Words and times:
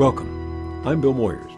Welcome. 0.00 0.80
I'm 0.86 1.02
Bill 1.02 1.12
Moyers. 1.12 1.54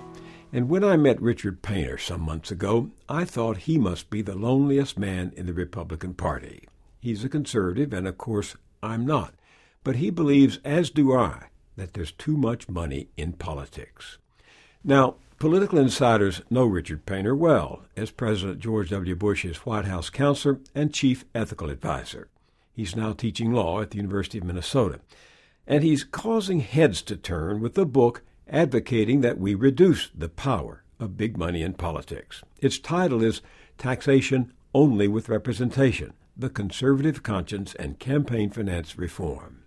And 0.52 0.68
when 0.68 0.82
I 0.82 0.96
met 0.96 1.22
Richard 1.22 1.62
Painter 1.62 1.96
some 1.96 2.22
months 2.22 2.50
ago, 2.50 2.90
I 3.08 3.24
thought 3.24 3.56
he 3.56 3.78
must 3.78 4.10
be 4.10 4.20
the 4.20 4.34
loneliest 4.34 4.98
man 4.98 5.32
in 5.36 5.46
the 5.46 5.52
Republican 5.52 6.14
Party. 6.14 6.64
He's 7.00 7.22
a 7.22 7.28
conservative, 7.28 7.92
and 7.92 8.08
of 8.08 8.18
course, 8.18 8.56
I'm 8.82 9.06
not. 9.06 9.34
But 9.84 9.94
he 9.94 10.10
believes, 10.10 10.58
as 10.64 10.90
do 10.90 11.16
I, 11.16 11.50
that 11.76 11.94
there's 11.94 12.10
too 12.10 12.36
much 12.36 12.68
money 12.68 13.10
in 13.16 13.34
politics. 13.34 14.18
Now, 14.82 15.18
political 15.38 15.78
insiders 15.78 16.42
know 16.50 16.64
Richard 16.64 17.06
Painter 17.06 17.36
well 17.36 17.84
as 17.96 18.10
President 18.10 18.58
George 18.58 18.90
W. 18.90 19.14
Bush's 19.14 19.58
White 19.58 19.84
House 19.84 20.10
counselor 20.10 20.58
and 20.74 20.92
chief 20.92 21.24
ethical 21.32 21.70
advisor. 21.70 22.26
He's 22.72 22.96
now 22.96 23.12
teaching 23.12 23.52
law 23.52 23.80
at 23.82 23.90
the 23.90 23.98
University 23.98 24.38
of 24.38 24.44
Minnesota. 24.44 24.98
And 25.64 25.84
he's 25.84 26.02
causing 26.02 26.58
heads 26.58 27.02
to 27.02 27.16
turn 27.16 27.60
with 27.60 27.74
the 27.74 27.86
book 27.86 28.22
advocating 28.52 29.22
that 29.22 29.38
we 29.38 29.54
reduce 29.54 30.10
the 30.14 30.28
power 30.28 30.84
of 31.00 31.16
big 31.16 31.36
money 31.36 31.62
in 31.62 31.72
politics. 31.72 32.42
Its 32.60 32.78
title 32.78 33.22
is 33.22 33.40
Taxation 33.78 34.52
Only 34.74 35.08
with 35.08 35.28
Representation 35.28 36.12
The 36.36 36.50
Conservative 36.50 37.22
Conscience 37.22 37.74
and 37.74 37.98
Campaign 37.98 38.50
Finance 38.50 38.98
Reform. 38.98 39.62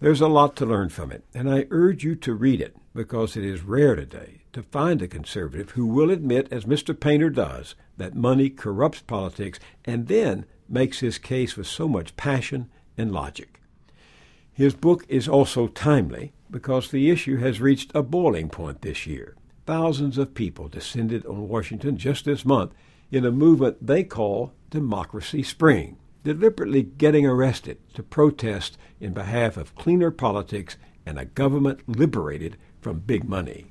There's 0.00 0.20
a 0.20 0.28
lot 0.28 0.56
to 0.56 0.66
learn 0.66 0.88
from 0.88 1.12
it, 1.12 1.24
and 1.34 1.50
I 1.50 1.66
urge 1.70 2.02
you 2.02 2.14
to 2.16 2.34
read 2.34 2.60
it 2.60 2.76
because 2.94 3.36
it 3.36 3.44
is 3.44 3.62
rare 3.62 3.94
today 3.94 4.42
to 4.52 4.62
find 4.62 5.02
a 5.02 5.08
conservative 5.08 5.70
who 5.70 5.86
will 5.86 6.10
admit, 6.10 6.48
as 6.50 6.64
Mr. 6.64 6.98
Painter 6.98 7.30
does, 7.30 7.74
that 7.96 8.14
money 8.14 8.50
corrupts 8.50 9.00
politics 9.02 9.58
and 9.84 10.08
then 10.08 10.44
makes 10.68 11.00
his 11.00 11.18
case 11.18 11.56
with 11.56 11.66
so 11.66 11.88
much 11.88 12.16
passion 12.16 12.68
and 12.96 13.12
logic. 13.12 13.60
His 14.52 14.74
book 14.74 15.04
is 15.08 15.28
also 15.28 15.66
timely 15.68 16.32
because 16.52 16.90
the 16.90 17.10
issue 17.10 17.38
has 17.38 17.60
reached 17.60 17.90
a 17.94 18.02
boiling 18.02 18.48
point 18.48 18.82
this 18.82 19.06
year. 19.06 19.34
Thousands 19.66 20.18
of 20.18 20.34
people 20.34 20.68
descended 20.68 21.26
on 21.26 21.48
Washington 21.48 21.96
just 21.96 22.24
this 22.26 22.44
month 22.44 22.72
in 23.10 23.24
a 23.24 23.32
movement 23.32 23.84
they 23.84 24.04
call 24.04 24.52
Democracy 24.70 25.42
Spring, 25.42 25.96
deliberately 26.22 26.82
getting 26.82 27.26
arrested 27.26 27.78
to 27.94 28.02
protest 28.02 28.78
in 29.00 29.12
behalf 29.12 29.56
of 29.56 29.74
cleaner 29.74 30.10
politics 30.10 30.76
and 31.04 31.18
a 31.18 31.24
government 31.24 31.80
liberated 31.88 32.56
from 32.80 33.00
big 33.00 33.28
money. 33.28 33.66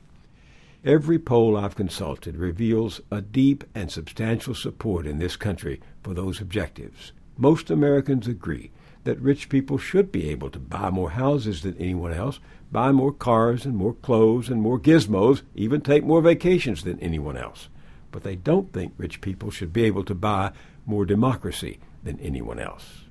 Every 0.84 1.20
poll 1.20 1.56
I've 1.56 1.76
consulted 1.76 2.38
reveals 2.38 3.02
a 3.12 3.22
deep 3.22 3.64
and 3.76 3.92
substantial 3.92 4.56
support 4.56 5.06
in 5.06 5.20
this 5.20 5.36
country 5.36 5.80
for 6.02 6.14
those 6.14 6.42
objectives. 6.42 7.12
Most 7.38 7.70
Americans 7.70 8.28
agree 8.28 8.72
that 9.04 9.20
rich 9.20 9.50
people 9.50 9.78
should 9.78 10.12
be 10.12 10.30
able 10.30 10.50
to 10.50 10.60
buy 10.60 10.90
more 10.90 11.12
houses 11.12 11.62
than 11.62 11.78
anyone 11.78 12.14
else, 12.14 12.40
buy 12.72 12.91
more 12.91 13.11
cars 13.11 13.66
and 13.66 13.75
more 13.75 13.94
clothes 13.94 14.50
and 14.50 14.61
more 14.61 14.80
gizmos, 14.80 15.41
even 15.55 15.81
take 15.81 16.03
more 16.03 16.22
vacations 16.22 16.83
than 16.83 17.00
anyone 17.00 17.38
else. 17.38 17.69
But 18.11 18.23
they 18.23 18.36
don't 18.36 18.72
think 18.72 18.94
rich 18.97 19.22
people 19.22 19.52
should 19.52 19.73
be 19.73 19.83
able 19.83 20.03
to 20.05 20.16
buy 20.16 20.52
more 20.86 21.05
democracy 21.05 21.80
than 22.03 22.19
anyone 22.19 22.59
else. 22.59 23.03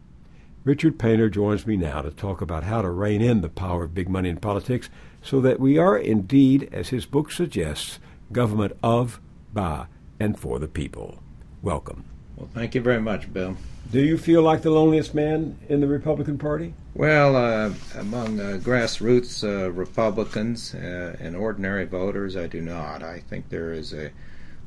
Richard 0.64 0.98
Painter 0.98 1.30
joins 1.30 1.66
me 1.66 1.76
now 1.76 2.02
to 2.02 2.10
talk 2.10 2.42
about 2.42 2.64
how 2.64 2.82
to 2.82 2.90
rein 2.90 3.22
in 3.22 3.40
the 3.40 3.48
power 3.48 3.84
of 3.84 3.94
big 3.94 4.10
money 4.10 4.28
in 4.28 4.36
politics 4.36 4.90
so 5.22 5.40
that 5.40 5.58
we 5.58 5.78
are 5.78 5.96
indeed, 5.96 6.68
as 6.72 6.90
his 6.90 7.06
book 7.06 7.32
suggests, 7.32 7.98
government 8.30 8.76
of, 8.82 9.20
by, 9.54 9.86
and 10.18 10.38
for 10.38 10.58
the 10.58 10.68
people. 10.68 11.22
Welcome. 11.62 12.04
Well, 12.36 12.48
thank 12.52 12.74
you 12.74 12.80
very 12.80 13.00
much, 13.00 13.32
Bill. 13.32 13.56
Do 13.90 14.00
you 14.00 14.18
feel 14.18 14.42
like 14.42 14.62
the 14.62 14.70
loneliest 14.70 15.16
man 15.16 15.58
in 15.68 15.80
the 15.80 15.88
Republican 15.88 16.38
Party? 16.38 16.74
Well, 16.94 17.34
uh, 17.34 17.72
among 17.98 18.38
uh, 18.38 18.60
grassroots 18.62 19.42
uh, 19.42 19.72
Republicans 19.72 20.76
uh, 20.76 21.16
and 21.18 21.34
ordinary 21.34 21.86
voters, 21.86 22.36
I 22.36 22.46
do 22.46 22.60
not. 22.60 23.02
I 23.02 23.18
think 23.18 23.48
there 23.48 23.72
is 23.72 23.92
a 23.92 24.12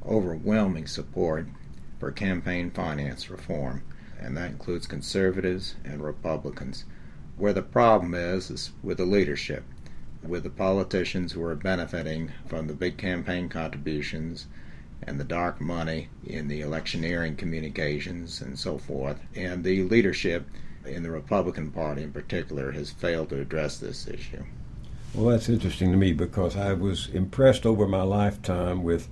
overwhelming 0.06 0.88
support 0.88 1.48
for 2.02 2.12
campaign 2.12 2.70
finance 2.70 3.30
reform, 3.30 3.84
and 4.20 4.36
that 4.36 4.52
includes 4.52 4.88
conservatives 4.88 5.76
and 5.86 6.04
Republicans. 6.04 6.84
Where 7.38 7.54
the 7.54 7.62
problem 7.62 8.14
is 8.14 8.52
is 8.52 8.72
with 8.84 8.98
the 8.98 9.06
leadership, 9.06 9.64
with 10.22 10.44
the 10.44 10.50
politicians 10.50 11.32
who 11.32 11.44
are 11.44 11.56
benefiting 11.56 12.34
from 12.46 12.68
the 12.68 12.74
big 12.74 12.98
campaign 12.98 13.48
contributions 13.48 14.48
and 15.08 15.20
the 15.20 15.24
dark 15.24 15.60
money 15.62 16.10
in 16.26 16.48
the 16.48 16.62
electioneering 16.62 17.36
communications 17.36 18.42
and 18.42 18.58
so 18.58 18.78
forth. 18.78 19.20
And 19.36 19.64
the 19.64 19.84
leadership 19.84 20.48
in 20.86 21.04
the 21.04 21.12
Republican 21.12 21.72
Party 21.72 22.04
in 22.04 22.12
particular 22.12 22.72
has 22.72 22.92
failed 22.92 23.30
to 23.30 23.40
address 23.42 23.78
this 23.78 24.08
issue. 24.08 24.44
Well, 25.14 25.30
that's 25.30 25.50
interesting 25.50 25.92
to 25.92 25.98
me 25.98 26.14
because 26.14 26.58
I 26.58 26.74
was 26.74 27.08
impressed 27.14 27.66
over 27.66 27.88
my 27.88 28.02
lifetime 28.02 28.84
with 28.84 29.10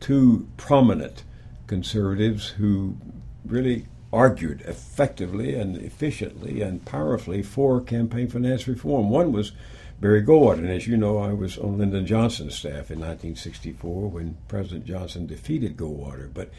two 0.00 0.48
prominent 0.56 1.22
conservatives 1.66 2.48
who 2.48 2.96
really 3.44 3.86
argued 4.12 4.62
effectively 4.62 5.54
and 5.54 5.76
efficiently 5.76 6.60
and 6.62 6.84
powerfully 6.84 7.42
for 7.42 7.80
campaign 7.80 8.28
finance 8.28 8.68
reform. 8.68 9.10
One 9.10 9.32
was 9.32 9.52
Barry 10.00 10.22
Goldwater. 10.22 10.58
And 10.58 10.70
as 10.70 10.86
you 10.86 10.96
know, 10.96 11.18
I 11.18 11.32
was 11.32 11.56
on 11.56 11.78
Lyndon 11.78 12.06
Johnson's 12.06 12.54
staff 12.54 12.90
in 12.90 13.00
1964 13.00 14.08
when 14.08 14.36
President 14.48 14.84
Johnson 14.84 15.26
defeated 15.26 15.76
Goldwater. 15.76 16.28
But 16.32 16.50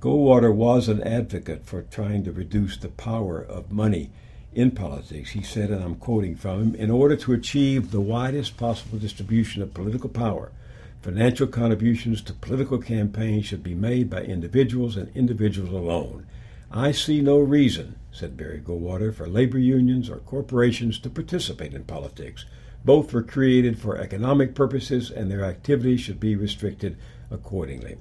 Goldwater 0.00 0.54
was 0.54 0.88
an 0.88 1.02
advocate 1.02 1.66
for 1.66 1.82
trying 1.82 2.24
to 2.24 2.32
reduce 2.32 2.76
the 2.76 2.88
power 2.88 3.40
of 3.40 3.72
money 3.72 4.10
in 4.54 4.70
politics. 4.70 5.30
He 5.30 5.42
said, 5.42 5.70
and 5.70 5.82
I'm 5.82 5.96
quoting 5.96 6.36
from 6.36 6.60
him, 6.60 6.74
in 6.76 6.90
order 6.90 7.16
to 7.16 7.32
achieve 7.32 7.90
the 7.90 8.00
widest 8.00 8.56
possible 8.56 8.98
distribution 8.98 9.62
of 9.62 9.74
political 9.74 10.08
power, 10.08 10.52
financial 11.02 11.46
contributions 11.46 12.22
to 12.22 12.32
political 12.32 12.78
campaigns 12.78 13.46
should 13.46 13.62
be 13.62 13.74
made 13.74 14.08
by 14.08 14.22
individuals 14.22 14.96
and 14.96 15.14
individuals 15.16 15.70
alone. 15.70 16.26
I 16.70 16.92
see 16.92 17.20
no 17.20 17.38
reason, 17.38 17.96
said 18.10 18.36
Barry 18.36 18.60
Goldwater, 18.60 19.14
for 19.14 19.28
labor 19.28 19.58
unions 19.58 20.08
or 20.08 20.18
corporations 20.18 20.98
to 21.00 21.10
participate 21.10 21.74
in 21.74 21.84
politics. 21.84 22.44
Both 22.84 23.12
were 23.12 23.22
created 23.22 23.78
for 23.78 23.96
economic 23.96 24.54
purposes, 24.54 25.10
and 25.10 25.30
their 25.30 25.44
activities 25.44 26.00
should 26.00 26.20
be 26.20 26.36
restricted 26.36 26.96
accordingly. 27.30 27.96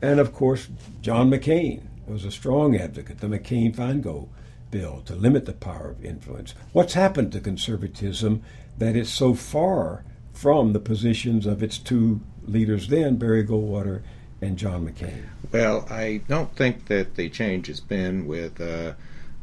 And 0.00 0.20
of 0.20 0.32
course, 0.32 0.68
John 1.00 1.30
McCain 1.30 1.82
was 2.06 2.24
a 2.24 2.30
strong 2.30 2.76
advocate, 2.76 3.18
the 3.18 3.26
McCain 3.26 3.74
Feingold 3.74 4.28
bill 4.70 5.02
to 5.04 5.14
limit 5.14 5.44
the 5.44 5.52
power 5.52 5.90
of 5.90 6.04
influence. 6.04 6.54
What's 6.72 6.94
happened 6.94 7.30
to 7.32 7.40
conservatism 7.40 8.42
that 8.78 8.96
it's 8.96 9.10
so 9.10 9.34
far 9.34 10.04
from 10.32 10.72
the 10.72 10.80
positions 10.80 11.46
of 11.46 11.62
its 11.62 11.78
two 11.78 12.20
leaders 12.44 12.88
then, 12.88 13.16
Barry 13.16 13.44
Goldwater 13.44 14.02
and 14.40 14.56
John 14.56 14.88
McCain? 14.88 15.24
Well, 15.52 15.86
I 15.88 16.22
don't 16.26 16.56
think 16.56 16.86
that 16.86 17.14
the 17.14 17.28
change 17.28 17.68
has 17.68 17.80
been 17.80 18.26
with 18.26 18.60
uh, 18.60 18.94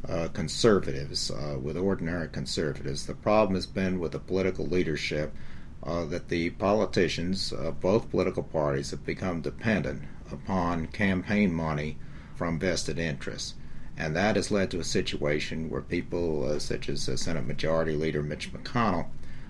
uh, 0.07 0.29
conservatives, 0.29 1.29
uh, 1.29 1.57
with 1.61 1.77
ordinary 1.77 2.27
conservatives. 2.29 3.05
The 3.05 3.13
problem 3.13 3.55
has 3.55 3.65
been 3.65 3.99
with 3.99 4.13
the 4.13 4.19
political 4.19 4.65
leadership 4.65 5.33
uh, 5.83 6.05
that 6.05 6.29
the 6.29 6.51
politicians 6.51 7.51
of 7.51 7.79
both 7.79 8.09
political 8.09 8.43
parties 8.43 8.91
have 8.91 9.05
become 9.05 9.41
dependent 9.41 10.03
upon 10.31 10.87
campaign 10.87 11.53
money 11.53 11.97
from 12.35 12.59
vested 12.59 12.99
interests. 12.99 13.55
And 13.97 14.15
that 14.15 14.37
has 14.37 14.51
led 14.51 14.71
to 14.71 14.79
a 14.79 14.83
situation 14.85 15.69
where 15.69 15.81
people 15.81 16.45
uh, 16.45 16.59
such 16.59 16.87
as 16.87 17.09
uh, 17.09 17.17
Senate 17.17 17.45
Majority 17.45 17.93
Leader 17.93 18.23
Mitch 18.23 18.53
McConnell 18.53 19.07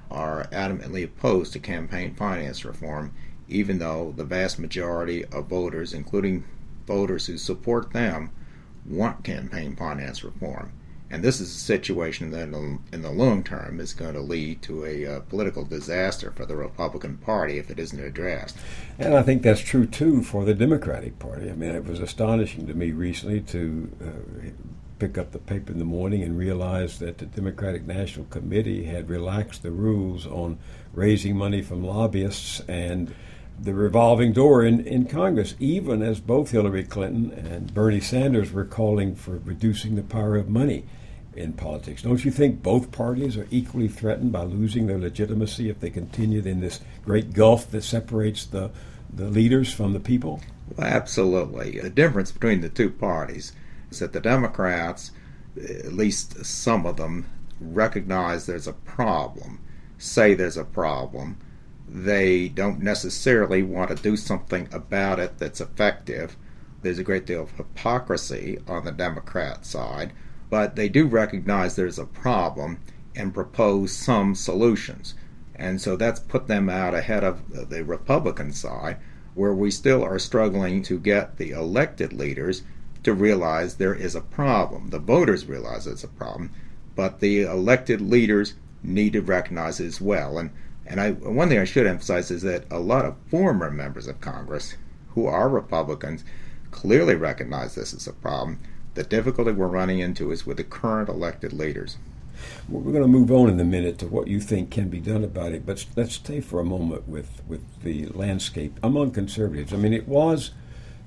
are 0.09 0.47
adamantly 0.51 1.03
opposed 1.03 1.53
to 1.53 1.59
campaign 1.59 2.15
finance 2.15 2.65
reform, 2.65 3.13
even 3.47 3.77
though 3.77 4.13
the 4.17 4.23
vast 4.23 4.57
majority 4.57 5.23
of 5.25 5.45
voters, 5.45 5.93
including 5.93 6.43
voters 6.87 7.27
who 7.27 7.37
support 7.37 7.93
them, 7.93 8.31
want 8.85 9.23
campaign 9.23 9.75
finance 9.75 10.23
reform. 10.23 10.71
And 11.11 11.23
this 11.23 11.41
is 11.41 11.49
a 11.49 11.59
situation 11.59 12.29
that, 12.31 12.49
in 12.93 13.01
the 13.01 13.09
long 13.09 13.43
term, 13.43 13.79
is 13.79 13.93
going 13.93 14.13
to 14.13 14.21
lead 14.21 14.61
to 14.63 14.85
a 14.85 15.05
uh, 15.07 15.19
political 15.21 15.65
disaster 15.65 16.31
for 16.31 16.45
the 16.45 16.55
Republican 16.55 17.17
Party 17.17 17.57
if 17.57 17.71
it 17.71 17.79
isn't 17.79 17.99
addressed. 17.99 18.55
And 18.99 19.15
I 19.15 19.23
think 19.23 19.41
that's 19.41 19.61
true 19.61 19.87
too 19.87 20.21
for 20.21 20.45
the 20.45 20.53
Democratic 20.53 21.17
Party. 21.17 21.49
I 21.49 21.55
mean, 21.55 21.71
it 21.71 21.85
was 21.85 21.99
astonishing 21.99 22.67
to 22.67 22.75
me 22.75 22.91
recently 22.91 23.41
to 23.41 23.91
uh, 23.99 24.49
pick 24.99 25.17
up 25.17 25.31
the 25.31 25.39
paper 25.39 25.71
in 25.71 25.79
the 25.79 25.85
morning 25.85 26.21
and 26.21 26.37
realize 26.37 26.99
that 26.99 27.17
the 27.17 27.25
Democratic 27.25 27.87
National 27.87 28.25
Committee 28.25 28.83
had 28.83 29.09
relaxed 29.09 29.63
the 29.63 29.71
rules 29.71 30.27
on 30.27 30.59
raising 30.93 31.35
money 31.35 31.63
from 31.63 31.83
lobbyists 31.83 32.61
and 32.67 33.15
the 33.61 33.73
revolving 33.73 34.33
door 34.33 34.63
in, 34.63 34.85
in 34.85 35.05
Congress, 35.05 35.55
even 35.59 36.01
as 36.01 36.19
both 36.19 36.51
Hillary 36.51 36.83
Clinton 36.83 37.31
and 37.31 37.73
Bernie 37.73 37.99
Sanders 37.99 38.51
were 38.51 38.65
calling 38.65 39.15
for 39.15 39.39
reducing 39.43 39.95
the 39.95 40.03
power 40.03 40.35
of 40.35 40.49
money 40.49 40.85
in 41.35 41.53
politics. 41.53 42.01
Don't 42.01 42.23
you 42.23 42.31
think 42.31 42.63
both 42.63 42.91
parties 42.91 43.37
are 43.37 43.47
equally 43.51 43.87
threatened 43.87 44.31
by 44.31 44.43
losing 44.43 44.87
their 44.87 44.97
legitimacy 44.97 45.69
if 45.69 45.79
they 45.79 45.89
continue 45.89 46.41
in 46.41 46.59
this 46.59 46.79
great 47.03 47.33
gulf 47.33 47.69
that 47.71 47.83
separates 47.83 48.45
the, 48.45 48.71
the 49.13 49.29
leaders 49.29 49.73
from 49.73 49.93
the 49.93 49.99
people? 49.99 50.41
Well, 50.75 50.87
absolutely. 50.87 51.79
The 51.79 51.89
difference 51.89 52.31
between 52.31 52.61
the 52.61 52.69
two 52.69 52.89
parties 52.89 53.53
is 53.91 53.99
that 53.99 54.13
the 54.13 54.19
Democrats, 54.19 55.11
at 55.57 55.93
least 55.93 56.45
some 56.45 56.85
of 56.85 56.97
them, 56.97 57.25
recognize 57.59 58.45
there's 58.45 58.67
a 58.67 58.73
problem, 58.73 59.59
say 59.97 60.33
there's 60.33 60.57
a 60.57 60.63
problem, 60.63 61.37
they 61.91 62.47
don't 62.49 62.81
necessarily 62.81 63.63
want 63.63 63.89
to 63.89 64.03
do 64.03 64.15
something 64.15 64.69
about 64.71 65.19
it 65.19 65.39
that's 65.39 65.59
effective. 65.59 66.37
There's 66.81 66.99
a 66.99 67.03
great 67.03 67.25
deal 67.25 67.43
of 67.43 67.51
hypocrisy 67.51 68.59
on 68.67 68.85
the 68.85 68.91
Democrat 68.91 69.65
side, 69.65 70.13
but 70.49 70.75
they 70.75 70.87
do 70.87 71.07
recognize 71.07 71.75
there's 71.75 71.99
a 71.99 72.05
problem 72.05 72.79
and 73.15 73.33
propose 73.33 73.91
some 73.91 74.35
solutions. 74.35 75.15
And 75.55 75.81
so 75.81 75.95
that's 75.95 76.19
put 76.19 76.47
them 76.47 76.69
out 76.69 76.93
ahead 76.93 77.23
of 77.23 77.69
the 77.69 77.83
Republican 77.83 78.53
side, 78.53 78.97
where 79.33 79.53
we 79.53 79.71
still 79.71 80.03
are 80.03 80.19
struggling 80.19 80.83
to 80.83 80.99
get 80.99 81.37
the 81.37 81.51
elected 81.51 82.13
leaders 82.13 82.61
to 83.03 83.13
realize 83.13 83.75
there 83.75 83.95
is 83.95 84.15
a 84.15 84.21
problem. 84.21 84.89
The 84.89 84.99
voters 84.99 85.47
realize 85.47 85.87
it's 85.87 86.03
a 86.03 86.07
problem, 86.07 86.51
but 86.95 87.19
the 87.19 87.41
elected 87.41 87.99
leaders 87.99 88.53
need 88.83 89.13
to 89.13 89.21
recognize 89.21 89.79
it 89.79 89.85
as 89.85 89.99
well. 89.99 90.37
And 90.37 90.51
and 90.89 90.99
I, 90.99 91.11
one 91.11 91.49
thing 91.49 91.59
I 91.59 91.65
should 91.65 91.85
emphasize 91.85 92.31
is 92.31 92.41
that 92.41 92.65
a 92.71 92.79
lot 92.79 93.05
of 93.05 93.15
former 93.29 93.69
members 93.69 94.07
of 94.07 94.19
Congress 94.19 94.75
who 95.09 95.27
are 95.27 95.47
Republicans 95.47 96.23
clearly 96.71 97.15
recognize 97.15 97.75
this 97.75 97.93
as 97.93 98.07
a 98.07 98.13
problem. 98.13 98.59
The 98.95 99.03
difficulty 99.03 99.51
we're 99.51 99.67
running 99.67 99.99
into 99.99 100.31
is 100.31 100.45
with 100.45 100.57
the 100.57 100.63
current 100.63 101.07
elected 101.07 101.53
leaders. 101.53 101.97
Well, 102.67 102.81
we're 102.81 102.91
going 102.91 103.03
to 103.03 103.07
move 103.07 103.31
on 103.31 103.49
in 103.49 103.59
a 103.59 103.65
minute 103.65 103.99
to 103.99 104.07
what 104.07 104.27
you 104.27 104.39
think 104.39 104.71
can 104.71 104.89
be 104.89 104.99
done 104.99 105.23
about 105.23 105.51
it, 105.51 105.65
but 105.65 105.85
let's 105.95 106.13
stay 106.13 106.41
for 106.41 106.59
a 106.59 106.65
moment 106.65 107.07
with, 107.07 107.41
with 107.47 107.61
the 107.83 108.07
landscape 108.07 108.79
among 108.81 109.11
conservatives. 109.11 109.73
I 109.73 109.77
mean, 109.77 109.93
it 109.93 110.07
was 110.07 110.51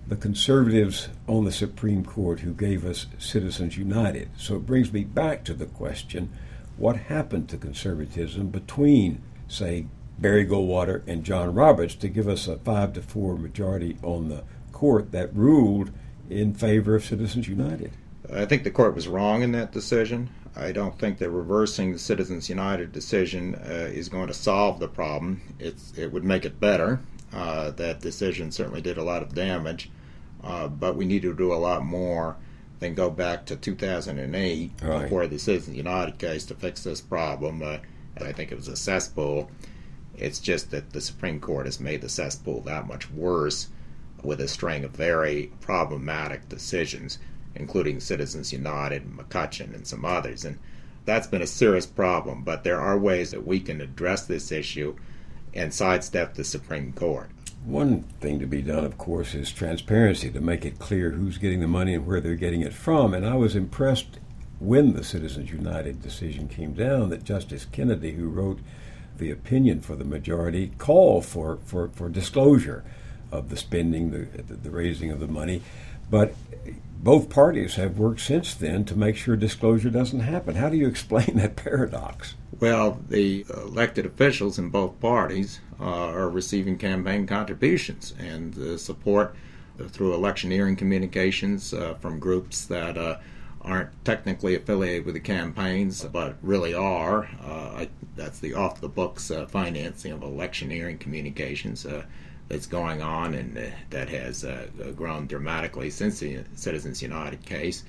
the 0.06 0.16
conservatives 0.16 1.08
on 1.26 1.44
the 1.44 1.52
Supreme 1.52 2.04
Court 2.04 2.40
who 2.40 2.52
gave 2.52 2.84
us 2.84 3.06
Citizens 3.18 3.76
United. 3.76 4.30
So 4.36 4.56
it 4.56 4.66
brings 4.66 4.92
me 4.92 5.04
back 5.04 5.44
to 5.44 5.54
the 5.54 5.66
question 5.66 6.30
what 6.76 6.96
happened 6.96 7.48
to 7.48 7.56
conservatism 7.56 8.48
between 8.48 9.22
say, 9.52 9.86
Barry 10.18 10.46
Goldwater 10.46 11.02
and 11.06 11.24
John 11.24 11.54
Roberts 11.54 11.94
to 11.96 12.08
give 12.08 12.28
us 12.28 12.46
a 12.46 12.56
five 12.58 12.92
to 12.94 13.02
four 13.02 13.36
majority 13.36 13.96
on 14.02 14.28
the 14.28 14.44
court 14.72 15.12
that 15.12 15.34
ruled 15.34 15.90
in 16.30 16.54
favor 16.54 16.94
of 16.94 17.04
Citizens 17.04 17.48
United. 17.48 17.92
I 18.32 18.44
think 18.44 18.64
the 18.64 18.70
court 18.70 18.94
was 18.94 19.08
wrong 19.08 19.42
in 19.42 19.52
that 19.52 19.72
decision. 19.72 20.30
I 20.54 20.72
don't 20.72 20.98
think 20.98 21.18
that 21.18 21.30
reversing 21.30 21.92
the 21.92 21.98
Citizens 21.98 22.48
United 22.48 22.92
decision 22.92 23.54
uh, 23.54 23.90
is 23.92 24.08
going 24.08 24.28
to 24.28 24.34
solve 24.34 24.78
the 24.78 24.88
problem. 24.88 25.40
It's, 25.58 25.92
it 25.96 26.12
would 26.12 26.24
make 26.24 26.44
it 26.44 26.60
better. 26.60 27.00
Uh, 27.32 27.70
that 27.72 28.00
decision 28.00 28.52
certainly 28.52 28.82
did 28.82 28.98
a 28.98 29.02
lot 29.02 29.22
of 29.22 29.34
damage, 29.34 29.90
uh, 30.44 30.68
but 30.68 30.96
we 30.96 31.04
need 31.04 31.22
to 31.22 31.34
do 31.34 31.52
a 31.52 31.56
lot 31.56 31.84
more 31.84 32.36
than 32.80 32.94
go 32.94 33.10
back 33.10 33.46
to 33.46 33.56
2008 33.56 34.72
right. 34.82 35.02
before 35.02 35.26
the 35.26 35.38
Citizens 35.38 35.76
United 35.76 36.18
case 36.18 36.44
to 36.46 36.54
fix 36.54 36.84
this 36.84 37.00
problem. 37.00 37.62
Uh, 38.20 38.24
I 38.24 38.32
think 38.32 38.52
it 38.52 38.56
was 38.56 38.68
a 38.68 38.76
cesspool. 38.76 39.50
It's 40.16 40.40
just 40.40 40.70
that 40.70 40.92
the 40.92 41.00
Supreme 41.00 41.40
Court 41.40 41.66
has 41.66 41.80
made 41.80 42.00
the 42.00 42.08
cesspool 42.08 42.60
that 42.62 42.86
much 42.86 43.10
worse 43.10 43.68
with 44.22 44.40
a 44.40 44.48
string 44.48 44.84
of 44.84 44.92
very 44.92 45.50
problematic 45.60 46.48
decisions, 46.48 47.18
including 47.54 48.00
Citizens 48.00 48.52
United, 48.52 49.10
McCutcheon, 49.10 49.74
and 49.74 49.86
some 49.86 50.04
others. 50.04 50.44
And 50.44 50.58
that's 51.04 51.26
been 51.26 51.42
a 51.42 51.46
serious 51.46 51.86
problem, 51.86 52.42
but 52.44 52.62
there 52.62 52.80
are 52.80 52.98
ways 52.98 53.30
that 53.32 53.46
we 53.46 53.58
can 53.58 53.80
address 53.80 54.26
this 54.26 54.52
issue 54.52 54.94
and 55.54 55.74
sidestep 55.74 56.34
the 56.34 56.44
Supreme 56.44 56.92
Court. 56.92 57.30
One 57.64 58.02
thing 58.20 58.38
to 58.40 58.46
be 58.46 58.62
done, 58.62 58.84
of 58.84 58.98
course, 58.98 59.34
is 59.34 59.52
transparency 59.52 60.30
to 60.30 60.40
make 60.40 60.64
it 60.64 60.78
clear 60.78 61.10
who's 61.10 61.38
getting 61.38 61.60
the 61.60 61.68
money 61.68 61.94
and 61.94 62.06
where 62.06 62.20
they're 62.20 62.34
getting 62.34 62.60
it 62.60 62.74
from. 62.74 63.14
And 63.14 63.24
I 63.24 63.34
was 63.34 63.54
impressed 63.54 64.18
when 64.62 64.92
the 64.92 65.02
Citizens 65.02 65.50
United 65.50 66.00
decision 66.02 66.48
came 66.48 66.72
down 66.72 67.10
that 67.10 67.24
Justice 67.24 67.64
Kennedy, 67.64 68.12
who 68.12 68.28
wrote 68.28 68.60
the 69.18 69.30
opinion 69.30 69.80
for 69.80 69.96
the 69.96 70.04
majority, 70.04 70.72
called 70.78 71.26
for, 71.26 71.58
for, 71.64 71.88
for 71.88 72.08
disclosure 72.08 72.84
of 73.32 73.48
the 73.48 73.56
spending, 73.56 74.10
the, 74.10 74.42
the 74.42 74.70
raising 74.70 75.10
of 75.10 75.18
the 75.18 75.26
money. 75.26 75.62
But 76.10 76.34
both 77.02 77.28
parties 77.28 77.74
have 77.74 77.98
worked 77.98 78.20
since 78.20 78.54
then 78.54 78.84
to 78.84 78.96
make 78.96 79.16
sure 79.16 79.34
disclosure 79.34 79.90
doesn't 79.90 80.20
happen. 80.20 80.54
How 80.54 80.68
do 80.68 80.76
you 80.76 80.86
explain 80.86 81.26
that 81.36 81.56
paradox? 81.56 82.34
Well, 82.60 83.00
the 83.08 83.44
elected 83.50 84.06
officials 84.06 84.58
in 84.58 84.68
both 84.68 85.00
parties 85.00 85.60
uh, 85.80 85.84
are 85.84 86.30
receiving 86.30 86.78
campaign 86.78 87.26
contributions 87.26 88.14
and 88.20 88.56
uh, 88.56 88.78
support 88.78 89.34
through 89.88 90.14
electioneering 90.14 90.76
communications 90.76 91.74
uh, 91.74 91.94
from 91.94 92.20
groups 92.20 92.66
that 92.66 92.96
uh, 92.96 93.16
aren't 93.64 94.04
technically 94.04 94.54
affiliated 94.54 95.06
with 95.06 95.14
the 95.14 95.20
campaigns, 95.20 96.04
but 96.04 96.36
really 96.42 96.74
are. 96.74 97.28
Uh, 97.44 97.70
I, 97.76 97.88
that's 98.16 98.40
the 98.40 98.54
off 98.54 98.80
the 98.80 98.88
books 98.88 99.30
uh, 99.30 99.46
financing 99.46 100.12
of 100.12 100.22
electioneering 100.22 100.98
communications 100.98 101.86
uh, 101.86 102.04
that's 102.48 102.66
going 102.66 103.02
on 103.02 103.34
and 103.34 103.56
uh, 103.56 103.62
that 103.90 104.08
has 104.08 104.44
uh, 104.44 104.66
grown 104.96 105.26
dramatically 105.26 105.90
since 105.90 106.18
the 106.18 106.40
Citizens 106.54 107.02
United 107.02 107.44
case. 107.44 107.84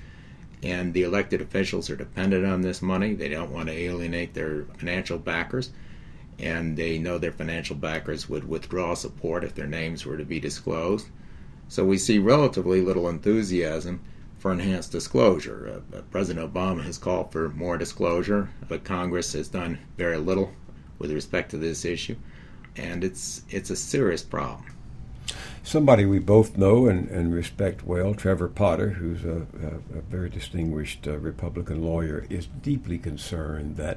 And 0.62 0.94
the 0.94 1.02
elected 1.02 1.42
officials 1.42 1.90
are 1.90 1.96
dependent 1.96 2.46
on 2.46 2.62
this 2.62 2.80
money. 2.80 3.12
They 3.12 3.28
don't 3.28 3.50
want 3.50 3.68
to 3.68 3.74
alienate 3.74 4.32
their 4.32 4.64
financial 4.78 5.18
backers. 5.18 5.70
And 6.38 6.76
they 6.76 6.98
know 6.98 7.18
their 7.18 7.32
financial 7.32 7.76
backers 7.76 8.28
would 8.28 8.48
withdraw 8.48 8.94
support 8.94 9.44
if 9.44 9.54
their 9.54 9.66
names 9.66 10.06
were 10.06 10.16
to 10.16 10.24
be 10.24 10.40
disclosed. 10.40 11.08
So 11.68 11.84
we 11.84 11.98
see 11.98 12.18
relatively 12.18 12.80
little 12.80 13.08
enthusiasm 13.08 14.00
for 14.44 14.52
enhanced 14.52 14.92
disclosure. 14.92 15.80
Uh, 15.94 15.96
uh, 15.96 16.02
President 16.10 16.52
Obama 16.52 16.84
has 16.84 16.98
called 16.98 17.32
for 17.32 17.48
more 17.48 17.78
disclosure, 17.78 18.50
but 18.68 18.84
Congress 18.84 19.32
has 19.32 19.48
done 19.48 19.78
very 19.96 20.18
little 20.18 20.52
with 20.98 21.10
respect 21.10 21.50
to 21.50 21.56
this 21.56 21.86
issue, 21.86 22.14
and 22.76 23.02
it's 23.02 23.40
it's 23.48 23.70
a 23.70 23.76
serious 23.76 24.22
problem. 24.22 24.66
Somebody 25.62 26.04
we 26.04 26.18
both 26.18 26.58
know 26.58 26.88
and, 26.88 27.08
and 27.08 27.32
respect 27.32 27.86
well, 27.86 28.12
Trevor 28.12 28.48
Potter, 28.48 28.90
who's 28.90 29.24
a, 29.24 29.46
a, 29.62 29.98
a 29.98 30.02
very 30.10 30.28
distinguished 30.28 31.08
uh, 31.08 31.16
Republican 31.16 31.82
lawyer, 31.82 32.26
is 32.28 32.46
deeply 32.46 32.98
concerned 32.98 33.78
that 33.78 33.96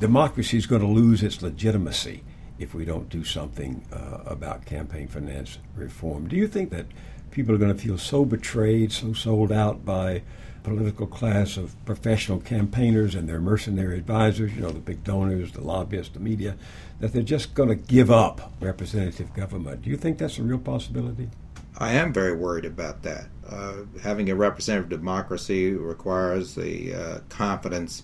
democracy 0.00 0.56
is 0.56 0.66
going 0.66 0.82
to 0.82 0.88
lose 0.88 1.22
its 1.22 1.42
legitimacy 1.42 2.24
if 2.58 2.74
we 2.74 2.84
don't 2.84 3.08
do 3.08 3.22
something 3.22 3.86
uh, 3.92 4.18
about 4.26 4.66
campaign 4.66 5.06
finance 5.06 5.58
reform. 5.76 6.26
Do 6.26 6.34
you 6.34 6.48
think 6.48 6.70
that 6.70 6.86
people 7.30 7.54
are 7.54 7.58
going 7.58 7.74
to 7.74 7.80
feel 7.80 7.98
so 7.98 8.24
betrayed, 8.24 8.92
so 8.92 9.12
sold 9.12 9.52
out 9.52 9.84
by 9.84 10.22
political 10.62 11.06
class 11.06 11.56
of 11.56 11.74
professional 11.84 12.38
campaigners 12.38 13.14
and 13.14 13.28
their 13.28 13.40
mercenary 13.40 13.96
advisors, 13.96 14.52
you 14.54 14.60
know, 14.60 14.70
the 14.70 14.78
big 14.78 15.02
donors, 15.04 15.52
the 15.52 15.60
lobbyists, 15.60 16.12
the 16.12 16.20
media, 16.20 16.56
that 17.00 17.12
they're 17.12 17.22
just 17.22 17.54
going 17.54 17.68
to 17.68 17.74
give 17.74 18.10
up 18.10 18.52
representative 18.60 19.32
government. 19.34 19.82
Do 19.82 19.90
you 19.90 19.96
think 19.96 20.18
that's 20.18 20.38
a 20.38 20.42
real 20.42 20.58
possibility? 20.58 21.30
I 21.78 21.92
am 21.92 22.12
very 22.12 22.36
worried 22.36 22.66
about 22.66 23.02
that. 23.04 23.26
Uh, 23.48 23.84
having 24.02 24.28
a 24.28 24.34
representative 24.34 24.90
democracy 24.90 25.72
requires 25.72 26.54
the 26.54 26.94
uh, 26.94 27.18
confidence 27.30 28.02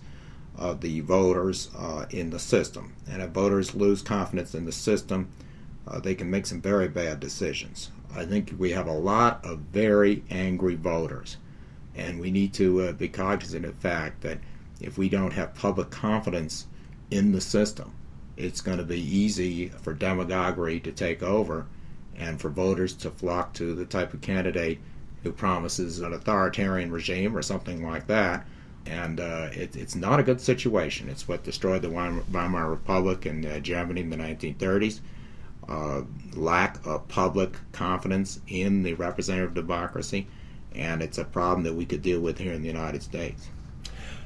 of 0.57 0.81
the 0.81 1.01
voters 1.01 1.71
uh, 1.77 2.07
in 2.11 2.31
the 2.31 2.39
system. 2.39 2.95
And 3.11 3.23
if 3.23 3.31
voters 3.31 3.75
lose 3.75 4.01
confidence 4.01 4.55
in 4.55 4.65
the 4.65 4.73
system, 4.73 5.29
uh, 5.87 6.01
they 6.01 6.15
can 6.15 6.31
make 6.31 6.47
some 6.47 6.63
very 6.63 6.89
bad 6.89 7.21
decisions. 7.21 7.91
I 8.17 8.25
think 8.25 8.55
we 8.57 8.71
have 8.71 8.87
a 8.87 8.93
lot 8.93 9.45
of 9.45 9.59
very 9.59 10.25
angry 10.31 10.75
voters, 10.75 11.37
and 11.95 12.19
we 12.19 12.31
need 12.31 12.55
to 12.55 12.81
uh, 12.81 12.93
be 12.93 13.09
cognizant 13.09 13.67
of 13.67 13.75
the 13.75 13.81
fact 13.89 14.23
that 14.23 14.39
if 14.81 14.97
we 14.97 15.11
don't 15.11 15.35
have 15.35 15.55
public 15.55 15.91
confidence 15.91 16.67
in 17.11 17.33
the 17.33 17.43
system, 17.43 17.93
it's 18.39 18.63
going 18.63 18.79
to 18.79 18.85
be 18.85 19.01
easy 19.01 19.69
for 19.69 19.93
demagoguery 19.93 20.81
to 20.81 20.93
take 20.93 21.23
over 21.23 21.67
and 22.17 22.41
for 22.41 22.49
voters 22.49 22.95
to 22.95 23.11
flock 23.11 23.53
to 23.53 23.75
the 23.75 23.85
type 23.85 24.15
of 24.15 24.23
candidate 24.23 24.79
who 25.23 25.31
promises 25.31 26.01
an 26.01 26.15
authoritarian 26.15 26.91
regime 26.91 27.37
or 27.37 27.43
something 27.43 27.87
like 27.87 28.07
that. 28.07 28.47
And 28.87 29.21
uh, 29.21 29.51
it, 29.53 29.77
it's 29.77 29.95
not 29.95 30.21
a 30.21 30.23
good 30.23 30.41
situation. 30.41 31.11
It's 31.11 31.29
what 31.29 31.45
destroyed 31.45 31.83
the 31.83 31.91
Weimar 31.91 32.71
Republic 32.71 33.27
in 33.27 33.45
uh, 33.45 33.59
Germany 33.59 34.01
in 34.01 34.09
the 34.11 34.17
1930s 34.17 35.01
uh, 35.69 36.03
lack 36.35 36.85
of 36.87 37.07
public 37.09 37.57
confidence 37.73 38.41
in 38.49 38.83
the 38.83 38.95
representative 38.95 39.55
democracy, 39.55 40.27
and 40.75 41.03
it's 41.03 41.19
a 41.19 41.25
problem 41.25 41.65
that 41.65 41.75
we 41.75 41.85
could 41.85 42.03
deal 42.03 42.21
with 42.21 42.39
here 42.39 42.53
in 42.53 42.63
the 42.63 42.69
United 42.69 43.03
States. 43.03 43.49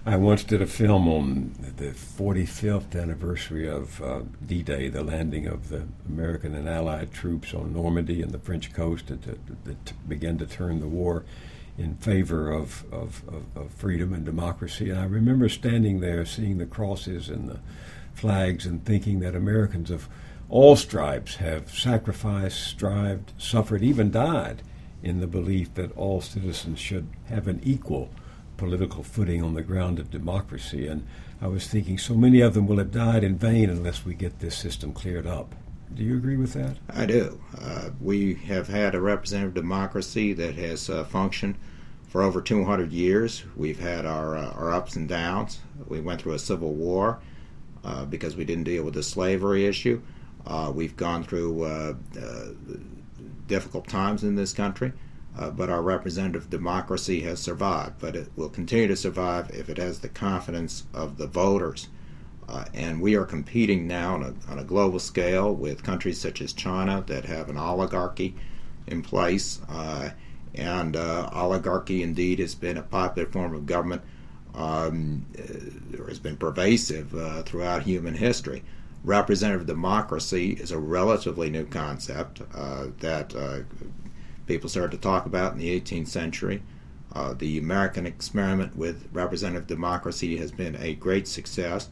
I 0.07 0.17
once 0.17 0.45
did 0.45 0.63
a 0.63 0.67
film 0.67 1.07
on 1.09 1.55
the 1.77 1.91
45th 1.91 2.99
anniversary 2.99 3.69
of 3.69 4.01
uh, 4.01 4.23
D 4.47 4.63
Day, 4.63 4.89
the 4.89 5.05
landing 5.05 5.47
of 5.47 5.69
the 5.69 5.87
American 6.09 6.55
and 6.55 6.67
Allied 6.67 7.13
troops 7.13 7.53
on 7.53 7.75
Normandy 7.75 8.23
and 8.23 8.31
the 8.31 8.39
French 8.39 8.73
coast 8.73 9.09
that, 9.09 10.09
began 10.09 10.39
to 10.39 10.47
turn 10.47 10.81
the 10.81 10.89
war 10.89 11.25
in 11.77 11.97
favor 11.97 12.51
of, 12.51 12.85
of, 12.91 13.23
of, 13.29 13.45
of, 13.55 13.73
freedom 13.73 14.15
and 14.15 14.25
democracy. 14.25 14.89
And 14.89 14.99
I 14.99 15.05
remember 15.05 15.49
standing 15.51 16.01
there 16.01 16.25
seeing 16.25 16.57
the 16.59 16.67
crosses 16.67 17.29
and 17.29 17.49
the 17.49 17.61
flags 18.15 18.65
and 18.65 18.85
thinking 18.85 19.21
that 19.21 19.35
Americans 19.35 19.91
of 19.91 20.09
all 20.51 20.75
stripes 20.75 21.37
have 21.37 21.71
sacrificed, 21.71 22.61
strived, 22.61 23.33
suffered, 23.39 23.83
even 23.83 24.11
died 24.11 24.63
in 25.03 25.21
the 25.21 25.27
belief 25.27 25.73
that 25.75 25.97
all 25.97 26.21
citizens 26.21 26.79
should 26.79 27.07
have 27.27 27.47
an 27.47 27.61
equal 27.63 28.11
political 28.57 29.05
footing 29.05 29.43
on 29.43 29.55
the 29.55 29.63
ground 29.63 29.99
of 29.99 30.11
democracy. 30.11 30.89
And 30.89 31.07
I 31.41 31.47
was 31.47 31.69
thinking 31.69 31.97
so 31.99 32.15
many 32.15 32.41
of 32.41 32.55
them 32.55 32.67
will 32.67 32.79
have 32.79 32.91
died 32.91 33.23
in 33.23 33.39
vain 33.39 33.71
unless 33.71 34.05
we 34.05 34.15
get 34.15 34.41
this 34.41 34.57
system 34.57 34.93
cleared 34.93 35.27
up. 35.27 35.55
Do 35.95 36.03
you 36.03 36.17
agree 36.17 36.37
with 36.37 36.53
that? 36.55 36.79
I 36.91 37.07
do. 37.07 37.41
Uh, 37.59 37.91
we 38.01 38.35
have 38.35 38.69
had 38.69 38.95
a 38.95 39.01
representative 39.01 39.55
democracy 39.55 40.33
that 40.35 40.55
has 40.57 40.91
uh, 40.91 41.05
functioned 41.05 41.57
for 42.09 42.23
over 42.23 42.43
200 42.43 42.93
years. 42.93 43.45
We've 43.57 43.79
had 43.79 44.05
our, 44.05 44.37
uh, 44.37 44.51
our 44.51 44.73
ups 44.73 44.97
and 44.97 45.09
downs. 45.09 45.61
We 45.87 46.01
went 46.01 46.21
through 46.21 46.35
a 46.35 46.39
civil 46.41 46.75
war 46.75 47.21
uh, 47.85 48.05
because 48.05 48.37
we 48.37 48.45
didn't 48.45 48.65
deal 48.65 48.83
with 48.83 48.95
the 48.95 49.03
slavery 49.03 49.65
issue. 49.65 50.03
Uh, 50.47 50.73
we've 50.75 50.97
gone 50.97 51.23
through 51.23 51.65
uh, 51.65 51.95
difficult 53.47 53.87
times 53.89 54.25
in 54.25 54.35
this 54.37 54.53
country. 54.53 54.93
Uh, 55.39 55.49
but 55.51 55.71
our 55.71 55.83
representative 55.83 56.51
democracy 56.51 57.21
has 57.21 57.39
survived. 57.41 57.95
But 57.99 58.17
it 58.17 58.31
will 58.37 58.49
continue 58.49 58.89
to 58.89 58.97
survive 58.97 59.51
if 59.51 59.69
it 59.69 59.79
has 59.79 60.01
the 60.01 60.09
confidence 60.09 60.85
of 60.93 61.19
the 61.19 61.27
voters. 61.27 61.89
Uh, 62.49 62.65
and 62.75 63.01
we 63.01 63.15
are 63.15 63.25
competing 63.25 63.87
now 63.87 64.15
on 64.15 64.23
a, 64.23 64.51
on 64.51 64.59
a, 64.59 64.65
global 64.65 64.99
scale 64.99 65.55
with 65.55 65.85
countries 65.85 66.21
such 66.21 66.41
as 66.41 66.53
China 66.53 67.05
that 67.07 67.25
have 67.25 67.49
an 67.49 67.57
oligarchy 67.57 68.35
in 68.89 69.03
place. 69.03 69.61
Uh, 69.69 70.11
and 70.57 70.97
uh, 70.97 71.31
oligarchy 71.33 72.03
indeed 72.03 72.41
has 72.41 72.57
been 72.57 72.77
a 72.77 72.83
popular 72.83 73.29
form 73.31 73.55
of 73.55 73.67
government 73.67 74.03
um, 74.55 75.25
or 75.97 76.09
has 76.09 76.19
been 76.19 76.37
pervasive 76.37 77.15
uh, 77.15 77.43
throughout 77.45 77.85
human 77.85 78.15
history. 78.15 78.65
Representative 79.03 79.67
democracy 79.67 80.53
is 80.53 80.71
a 80.71 80.79
relatively 80.79 81.49
new 81.51 81.65
concept 81.65 82.43
uh, 82.55 82.89
that 82.99 83.35
people 84.51 84.69
started 84.69 84.91
to 84.91 84.99
talk 84.99 85.27
about 85.27 85.53
in 85.53 85.59
the 85.59 85.81
18th 85.81 86.09
century. 86.09 86.61
Uh, 87.13 87.35
the 87.35 87.57
American 87.57 88.05
experiment 88.05 88.77
with 88.77 89.09
representative 89.13 89.67
democracy 89.67 90.37
has 90.39 90.51
been 90.51 90.77
a 90.77 90.95
great 90.95 91.29
success, 91.29 91.89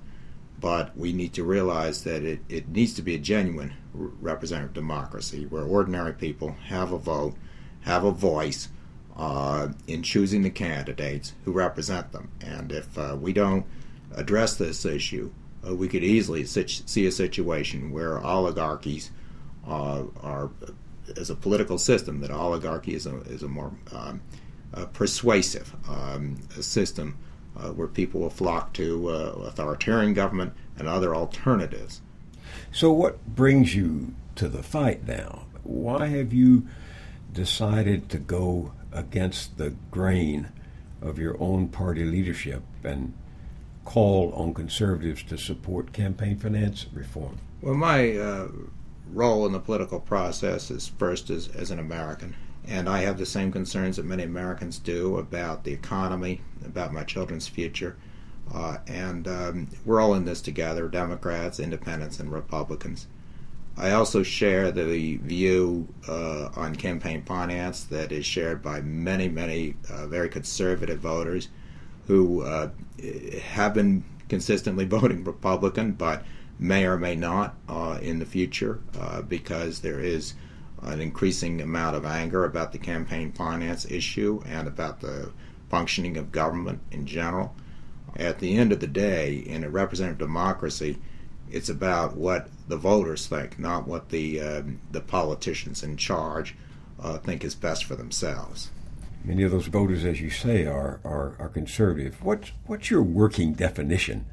but 0.61 0.97
we 0.97 1.13
need 1.13 1.33
to 1.33 1.45
realize 1.45 2.03
that 2.03 2.25
it, 2.25 2.41
it 2.49 2.69
needs 2.69 2.95
to 2.95 3.03
be 3.03 3.15
a 3.15 3.19
genuine 3.19 3.75
representative 3.95 4.75
democracy 4.75 5.47
where 5.47 5.63
ordinary 5.63 6.13
people 6.13 6.57
have 6.67 6.93
a 6.93 6.99
vote, 6.99 7.35
have 7.83 8.05
a 8.05 8.11
voice 8.11 8.69
uh, 9.17 9.69
in 9.87 10.03
choosing 10.03 10.43
the 10.43 10.51
candidates 10.51 11.35
who 11.45 11.53
represent 11.53 12.11
them. 12.11 12.29
And 12.41 12.73
if 12.73 12.99
uh, 12.99 13.17
we 13.21 13.33
don't 13.33 13.67
address 14.17 14.57
this 14.57 14.85
issue, 14.85 15.31
uh, 15.67 15.75
we 15.75 15.89
could 15.89 16.05
easily 16.05 16.45
see 16.45 17.07
a 17.07 17.13
situation 17.13 17.91
where 17.91 18.25
oligarchies 18.25 19.11
uh, 19.67 20.05
are 20.23 20.51
as 21.17 21.31
a 21.31 21.35
political 21.35 21.79
system 21.79 22.21
that 22.21 22.31
oligarchy 22.31 22.95
is 22.95 23.07
a, 23.07 23.17
is 23.23 23.43
a 23.43 23.49
more 23.49 23.73
um, 23.93 24.21
uh, 24.75 24.85
persuasive 24.87 25.75
um, 25.89 26.37
system 26.61 27.17
uh, 27.57 27.71
where 27.71 27.89
people 27.89 28.21
will 28.21 28.31
flock 28.31 28.73
to 28.75 29.09
uh, 29.09 29.33
authoritarian 29.47 30.15
government 30.15 30.53
and 30.77 30.87
other 30.87 31.15
alternatives. 31.15 32.01
So, 32.73 32.93
what 32.93 33.27
brings 33.27 33.75
you 33.75 34.15
to 34.37 34.49
the 34.49 34.63
fight 34.63 35.07
now? 35.07 35.47
Why 35.65 36.07
have 36.07 36.33
you 36.33 36.67
decided 37.33 38.09
to 38.11 38.19
go 38.19 38.73
against 38.93 39.59
the 39.59 39.71
grain 39.91 40.49
of 41.01 41.19
your 41.19 41.41
own 41.41 41.69
party 41.69 42.05
leadership 42.05 42.63
and 42.85 43.13
call 43.89 44.31
on 44.35 44.53
conservatives 44.53 45.23
to 45.23 45.39
support 45.39 45.95
campaign 45.95 46.37
finance 46.37 46.85
reform? 46.93 47.39
Well, 47.63 47.75
my 47.75 48.19
uh, 48.19 48.49
role 49.15 49.47
in 49.47 49.53
the 49.53 49.61
political 49.61 49.99
process 49.99 50.71
is 50.71 50.87
first 50.87 51.31
as, 51.31 51.49
as 51.49 51.71
an 51.71 51.79
American. 51.79 52.35
And 52.67 52.87
I 52.87 52.99
have 52.99 53.17
the 53.17 53.25
same 53.25 53.51
concerns 53.51 53.97
that 53.97 54.05
many 54.05 54.25
Americans 54.25 54.79
do 54.79 55.17
about 55.17 55.65
the 55.65 55.73
economy, 55.73 56.43
about 56.67 56.93
my 56.93 57.03
children's 57.03 57.49
future. 57.49 57.97
Uh, 58.55 58.77
and 58.87 59.27
um, 59.27 59.69
we're 59.87 60.03
all 60.03 60.13
in 60.13 60.27
this 60.27 60.43
together 60.43 60.87
Democrats, 60.89 61.59
Independents, 61.59 62.21
and 62.21 62.31
Republicans. 62.31 63.07
I 63.79 63.93
also 63.93 64.23
share 64.23 64.71
the 64.71 65.17
view 65.17 65.89
uh, 66.07 66.51
on 66.57 66.77
campaign 66.77 67.23
finance 67.23 67.85
that 67.85 68.13
is 68.13 68.27
shared 68.27 68.61
by 68.63 68.83
many, 68.83 69.29
many 69.29 69.77
uh, 69.89 70.07
very 70.09 70.29
conservative 70.29 70.99
voters 70.99 71.49
who 72.09 72.43
uh, 72.43 72.71
have 73.43 73.75
been 73.75 74.03
consistently 74.29 74.85
voting 74.85 75.25
Republican, 75.25 75.93
but 75.93 76.25
may 76.59 76.85
or 76.85 76.99
may 76.99 77.15
not 77.15 77.55
uh, 77.69 77.99
in 78.03 78.19
the 78.19 78.27
future 78.27 78.81
uh, 78.99 79.23
because 79.23 79.81
there 79.81 80.01
is 80.01 80.35
an 80.83 81.01
increasing 81.01 81.61
amount 81.61 81.95
of 81.95 82.05
anger 82.05 82.45
about 82.45 82.73
the 82.73 82.79
campaign 82.79 83.31
finance 83.33 83.89
issue 83.91 84.43
and 84.47 84.67
about 84.67 85.01
the 85.01 85.31
functioning 85.69 86.17
of 86.17 86.33
government 86.33 86.81
in 86.91 87.07
general. 87.07 87.55
At 88.17 88.39
the 88.39 88.57
end 88.57 88.73
of 88.73 88.81
the 88.81 88.87
day, 88.87 89.35
in 89.35 89.63
a 89.63 89.71
representative 89.71 90.19
democracy, 90.19 90.99
it's 91.51 91.69
about 91.69 92.17
what 92.17 92.49
the 92.69 92.77
voters 92.77 93.27
think, 93.27 93.59
not 93.59 93.87
what 93.87 94.09
the 94.09 94.41
um, 94.41 94.81
the 94.91 95.01
politicians 95.01 95.83
in 95.83 95.97
charge 95.97 96.55
uh, 97.01 97.19
think 97.19 97.45
is 97.45 97.55
best 97.55 97.85
for 97.85 97.97
themselves. 97.97 98.71
Many 99.25 99.43
of 99.43 99.51
those 99.51 99.67
voters, 99.67 100.05
as 100.05 100.21
you 100.21 100.31
say, 100.31 100.67
are 100.67 101.01
are, 101.05 101.35
are 101.39 101.49
conservative. 101.49 102.23
What's 102.23 102.53
what's 102.67 102.91
your 102.91 103.03
working 103.03 103.53
definition 103.53 104.27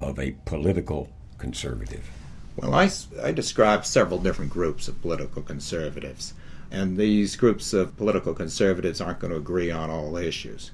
of 0.00 0.18
a 0.18 0.32
political 0.44 1.10
conservative? 1.38 2.08
Well, 2.56 2.74
I, 2.74 2.90
I 3.22 3.32
describe 3.32 3.84
several 3.84 4.20
different 4.20 4.52
groups 4.52 4.86
of 4.86 5.02
political 5.02 5.42
conservatives, 5.42 6.34
and 6.70 6.96
these 6.96 7.36
groups 7.36 7.72
of 7.72 7.96
political 7.96 8.32
conservatives 8.32 9.00
aren't 9.00 9.18
going 9.18 9.32
to 9.32 9.38
agree 9.38 9.70
on 9.70 9.90
all 9.90 10.16
issues. 10.16 10.70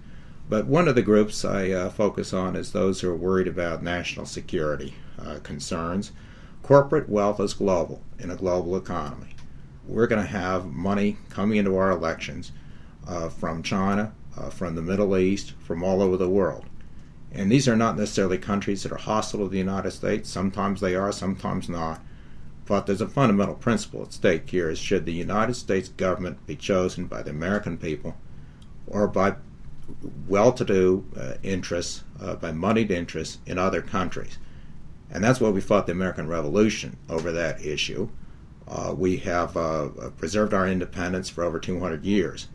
But 0.49 0.67
one 0.67 0.89
of 0.89 0.95
the 0.95 1.03
groups 1.03 1.45
I 1.45 1.71
uh, 1.71 1.91
focus 1.91 2.33
on 2.33 2.57
is 2.57 2.73
those 2.73 3.01
who 3.01 3.09
are 3.09 3.17
worried 3.17 3.47
about 3.47 3.83
national 3.83 4.27
security 4.27 4.95
uh, 5.19 5.39
concerns. 5.43 6.13
Corporate 6.63 7.09
wealth 7.09 7.41
is 7.41 7.55
global 7.55 8.03
in 8.19 8.31
a 8.31 8.37
global 8.37 8.77
economy. 8.77 9.35
We're 9.87 10.07
going 10.07 10.23
to 10.23 10.29
have 10.29 10.67
money 10.67 11.17
coming 11.31 11.57
into 11.57 11.77
our 11.77 11.91
elections 11.91 12.53
from 13.29 13.63
China, 13.63 14.13
uh, 14.37 14.51
from 14.51 14.75
the 14.75 14.83
Middle 14.83 15.17
East, 15.17 15.55
from 15.59 15.83
all 15.83 16.01
over 16.03 16.17
the 16.17 16.29
world. 16.29 16.65
And 17.33 17.51
these 17.51 17.69
are 17.69 17.77
not 17.77 17.97
necessarily 17.97 18.39
countries 18.39 18.83
that 18.83 18.93
are 18.93 18.99
hostile 18.99 19.41
to 19.41 19.49
the 19.49 19.59
United 19.59 19.93
States. 19.93 20.31
Sometimes 20.31 20.81
they 20.81 20.95
are, 20.95 21.13
sometimes 21.13 21.69
not. 21.69 22.01
But 22.67 22.87
there's 22.87 23.01
a 23.01 23.09
fundamental 23.09 23.55
principle 23.55 24.03
at 24.03 24.13
stake 24.13 24.49
here 24.49 24.71
is 24.71 24.79
should 24.79 25.05
the 25.05 25.13
United 25.13 25.55
States 25.55 25.89
government 25.89 26.47
be 26.47 26.57
chosen 26.57 27.07
by 27.07 27.23
the 27.23 27.31
American 27.31 27.79
people 27.79 28.17
or 28.87 29.09
by 29.09 29.37
well-to-do 30.29 31.05
uh, 31.17 31.35
interests, 31.43 32.05
uh, 32.21 32.37
by 32.37 32.53
moneyed 32.53 32.91
interests 32.91 33.39
in 33.45 33.59
other 33.59 33.83
countries. 33.83 34.39
And 35.11 35.25
that's 35.25 35.41
why 35.41 35.51
we 35.51 35.61
fought 35.61 35.87
the 35.87 35.93
American 35.93 36.29
Revolution 36.29 36.97
over 37.09 37.33
that 37.33 37.65
issue. 37.65 38.09
Uh, 38.69 38.95
we 38.97 39.17
have 39.19 39.57
uh, 39.57 39.89
preserved 40.17 40.55
our 40.55 40.69
independence 40.69 41.29
for 41.29 41.43
over 41.43 41.59
200 41.59 42.05
years. 42.05 42.47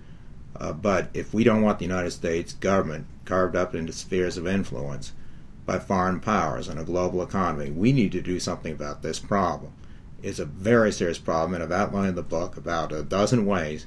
Uh, 0.57 0.71
but 0.71 1.09
if 1.13 1.33
we 1.33 1.43
don't 1.43 1.61
want 1.61 1.79
the 1.79 1.85
United 1.85 2.11
States 2.11 2.53
government 2.53 3.05
carved 3.25 3.55
up 3.55 3.75
into 3.75 3.91
spheres 3.91 4.37
of 4.37 4.47
influence 4.47 5.11
by 5.65 5.79
foreign 5.79 6.19
powers 6.19 6.67
and 6.67 6.79
a 6.79 6.83
global 6.83 7.21
economy, 7.21 7.71
we 7.71 7.91
need 7.91 8.11
to 8.11 8.21
do 8.21 8.39
something 8.39 8.71
about 8.71 9.01
this 9.01 9.19
problem. 9.19 9.73
It's 10.23 10.39
a 10.39 10.45
very 10.45 10.91
serious 10.91 11.19
problem, 11.19 11.53
and 11.55 11.63
I've 11.63 11.71
outlined 11.71 12.09
in 12.09 12.15
the 12.15 12.23
book 12.23 12.57
about 12.57 12.91
a 12.91 13.03
dozen 13.03 13.45
ways 13.45 13.85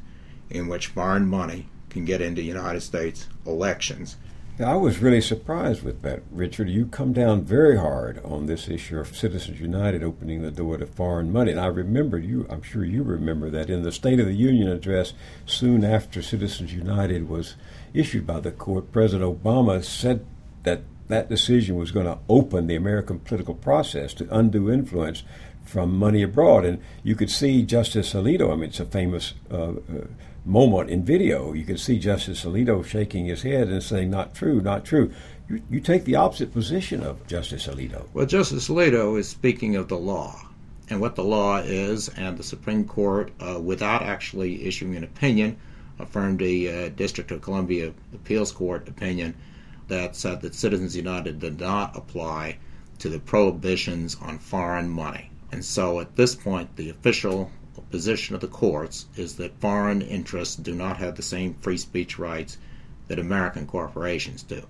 in 0.50 0.68
which 0.68 0.88
foreign 0.88 1.26
money 1.26 1.68
can 1.90 2.04
get 2.04 2.20
into 2.20 2.42
United 2.42 2.80
States 2.80 3.28
elections 3.46 4.16
I 4.60 4.74
was 4.74 4.98
really 4.98 5.20
surprised 5.20 5.84
with 5.84 6.02
that, 6.02 6.22
Richard. 6.32 6.68
You 6.68 6.86
come 6.86 7.12
down 7.12 7.42
very 7.42 7.78
hard 7.78 8.20
on 8.24 8.46
this 8.46 8.68
issue 8.68 8.98
of 8.98 9.16
Citizens 9.16 9.60
United 9.60 10.02
opening 10.02 10.42
the 10.42 10.50
door 10.50 10.76
to 10.78 10.86
foreign 10.86 11.32
money. 11.32 11.52
And 11.52 11.60
I 11.60 11.66
remember 11.66 12.18
you, 12.18 12.44
I'm 12.50 12.62
sure 12.62 12.84
you 12.84 13.04
remember 13.04 13.50
that 13.50 13.70
in 13.70 13.82
the 13.82 13.92
State 13.92 14.18
of 14.18 14.26
the 14.26 14.34
Union 14.34 14.68
address 14.68 15.12
soon 15.46 15.84
after 15.84 16.22
Citizens 16.22 16.74
United 16.74 17.28
was 17.28 17.54
issued 17.94 18.26
by 18.26 18.40
the 18.40 18.50
court, 18.50 18.90
President 18.90 19.42
Obama 19.42 19.84
said 19.84 20.26
that 20.64 20.82
that 21.06 21.28
decision 21.28 21.76
was 21.76 21.92
going 21.92 22.06
to 22.06 22.18
open 22.28 22.66
the 22.66 22.74
American 22.74 23.20
political 23.20 23.54
process 23.54 24.12
to 24.14 24.36
undue 24.36 24.72
influence 24.72 25.22
from 25.62 25.96
money 25.96 26.22
abroad. 26.22 26.64
And 26.64 26.82
you 27.04 27.14
could 27.14 27.30
see 27.30 27.62
Justice 27.62 28.12
Alito, 28.12 28.52
I 28.52 28.56
mean, 28.56 28.70
it's 28.70 28.80
a 28.80 28.86
famous 28.86 29.34
uh, 29.52 29.56
uh, 29.56 29.74
moment 30.48 30.88
in 30.88 31.04
video. 31.04 31.52
You 31.52 31.64
can 31.64 31.76
see 31.76 31.98
Justice 31.98 32.44
Alito 32.44 32.84
shaking 32.84 33.26
his 33.26 33.42
head 33.42 33.68
and 33.68 33.82
saying, 33.82 34.10
not 34.10 34.34
true, 34.34 34.60
not 34.60 34.84
true. 34.84 35.12
You, 35.48 35.62
you 35.70 35.80
take 35.80 36.04
the 36.04 36.16
opposite 36.16 36.52
position 36.52 37.02
of 37.02 37.26
Justice 37.26 37.66
Alito. 37.66 38.06
Well, 38.14 38.26
Justice 38.26 38.68
Alito 38.68 39.18
is 39.18 39.28
speaking 39.28 39.76
of 39.76 39.88
the 39.88 39.98
law 39.98 40.48
and 40.90 41.00
what 41.00 41.16
the 41.16 41.24
law 41.24 41.58
is, 41.58 42.08
and 42.08 42.38
the 42.38 42.42
Supreme 42.42 42.84
Court, 42.84 43.30
uh, 43.40 43.60
without 43.60 44.02
actually 44.02 44.64
issuing 44.64 44.96
an 44.96 45.04
opinion, 45.04 45.58
affirmed 45.98 46.40
a 46.40 46.86
uh, 46.86 46.88
District 46.90 47.30
of 47.30 47.42
Columbia 47.42 47.92
Appeals 48.14 48.52
Court 48.52 48.88
opinion 48.88 49.34
that 49.88 50.16
said 50.16 50.40
that 50.40 50.54
Citizens 50.54 50.96
United 50.96 51.40
did 51.40 51.60
not 51.60 51.94
apply 51.94 52.56
to 53.00 53.10
the 53.10 53.18
prohibitions 53.18 54.16
on 54.22 54.38
foreign 54.38 54.88
money. 54.88 55.30
And 55.52 55.64
so 55.64 56.00
at 56.00 56.16
this 56.16 56.34
point, 56.34 56.74
the 56.76 56.90
official 56.90 57.50
position 57.90 58.34
of 58.34 58.40
the 58.40 58.48
courts 58.48 59.06
is 59.16 59.36
that 59.36 59.60
foreign 59.60 60.02
interests 60.02 60.56
do 60.56 60.74
not 60.74 60.98
have 60.98 61.16
the 61.16 61.22
same 61.22 61.54
free 61.54 61.76
speech 61.76 62.18
rights 62.18 62.58
that 63.08 63.18
American 63.18 63.66
corporations 63.66 64.42
do. 64.42 64.62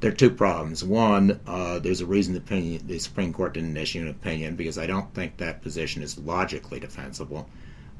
there 0.00 0.10
are 0.10 0.14
two 0.14 0.30
problems. 0.30 0.82
One, 0.82 1.40
uh, 1.46 1.78
there's 1.78 2.00
a 2.00 2.06
reason 2.06 2.34
the, 2.34 2.40
opinion, 2.40 2.86
the, 2.86 2.98
Supreme 2.98 3.32
Court 3.32 3.54
didn't 3.54 3.76
issue 3.76 4.00
an 4.00 4.08
opinion 4.08 4.56
because 4.56 4.78
I 4.78 4.86
don't 4.86 5.12
think 5.14 5.36
that 5.36 5.62
position 5.62 6.02
is 6.02 6.18
logically 6.18 6.80
defensible. 6.80 7.48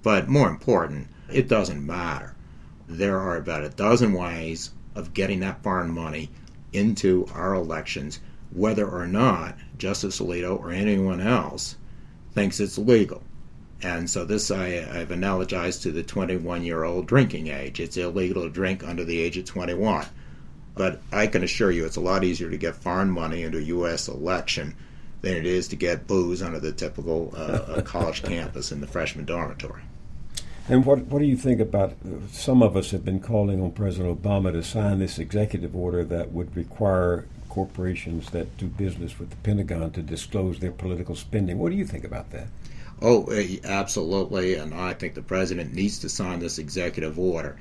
But 0.03 0.29
more 0.29 0.49
important, 0.49 1.09
it 1.33 1.49
doesn't 1.49 1.85
matter. 1.85 2.35
There 2.89 3.19
are 3.19 3.37
about 3.37 3.65
a 3.65 3.69
dozen 3.69 4.13
ways 4.13 4.71
of 4.95 5.15
getting 5.15 5.41
that 5.41 5.63
foreign 5.63 5.93
money 5.93 6.31
into 6.73 7.27
our 7.35 7.55
elections, 7.55 8.21
whether 8.51 8.89
or 8.89 9.07
not 9.07 9.57
Justice 9.79 10.21
Alito 10.21 10.59
or 10.59 10.71
anyone 10.71 11.21
else 11.21 11.77
thinks 12.35 12.61
it's 12.61 12.79
legal. 12.79 13.23
And 13.83 14.09
so 14.09 14.25
this 14.25 14.51
I, 14.51 14.69
have 14.69 15.09
analogized 15.09 15.83
to 15.83 15.91
the 15.91 16.05
21 16.05 16.63
year 16.65 16.85
old 16.85 17.07
drinking 17.07 17.49
age. 17.49 17.81
It's 17.81 17.97
illegal 17.97 18.43
to 18.43 18.51
drink 18.51 18.87
under 18.87 19.05
the 19.05 19.21
age 19.21 19.37
of 19.37 19.45
21. 19.45 20.07
But 20.75 21.01
I 21.13 21.27
can 21.27 21.43
assure 21.43 21.71
you 21.71 21.85
it's 21.85 21.97
a 21.97 22.01
lot 22.01 22.25
easier 22.25 22.49
to 22.49 22.57
get 22.57 22.77
foreign 22.77 23.11
money 23.11 23.43
into 23.43 23.59
a 23.59 23.63
U.S. 23.63 24.09
election 24.09 24.75
than 25.21 25.37
it 25.37 25.47
is 25.47 25.69
to 25.69 25.77
get 25.77 26.07
booze 26.07 26.43
under 26.43 26.61
the 26.61 26.73
typical 26.73 27.33
uh, 27.37 27.83
college 27.83 28.23
campus 28.25 28.73
in 28.73 28.81
the 28.81 28.87
freshman 28.87 29.25
dormitory. 29.25 29.83
And 30.69 30.87
what 30.87 31.01
what 31.07 31.19
do 31.19 31.25
you 31.25 31.37
think 31.37 31.61
about? 31.61 31.95
Some 32.31 32.63
of 32.63 32.77
us 32.77 32.93
have 32.93 33.05
been 33.05 33.21
calling 33.21 33.61
on 33.61 33.73
President 33.73 34.23
Obama 34.23 34.53
to 34.53 34.63
sign 34.63 35.01
this 35.01 35.19
executive 35.19 35.75
order 35.75 36.05
that 36.05 36.31
would 36.31 36.55
require 36.57 37.27
corporations 37.49 38.31
that 38.31 38.57
do 38.57 38.67
business 38.67 39.19
with 39.19 39.31
the 39.31 39.37
Pentagon 39.37 39.91
to 39.91 40.03
disclose 40.03 40.61
their 40.61 40.71
political 40.71 41.17
spending. 41.17 41.59
What 41.59 41.71
do 41.71 41.77
you 41.77 41.85
think 41.85 42.05
about 42.05 42.31
that? 42.31 42.47
Oh, 43.05 43.25
eh, 43.25 43.57
absolutely. 43.65 44.55
And 44.55 44.73
I 44.73 44.95
think 44.95 45.15
the 45.15 45.23
president 45.23 45.75
needs 45.75 45.99
to 45.99 46.09
sign 46.09 46.39
this 46.39 46.57
executive 46.57 47.19
order. 47.19 47.57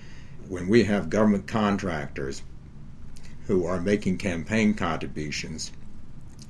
When 0.48 0.68
we 0.68 0.84
have 0.84 1.10
government 1.10 1.48
contractors 1.48 2.44
who 3.48 3.66
are 3.66 3.82
making 3.82 4.20
campaign 4.20 4.76
contributions 4.76 5.72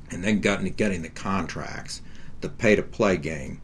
and 0.10 0.25
then 0.25 0.41
getting, 0.41 0.74
getting 0.74 1.03
the 1.03 1.10
contracts, 1.10 2.01
the 2.41 2.50
pay 2.50 2.75
to 2.75 2.83
play 2.83 3.15
game, 3.15 3.62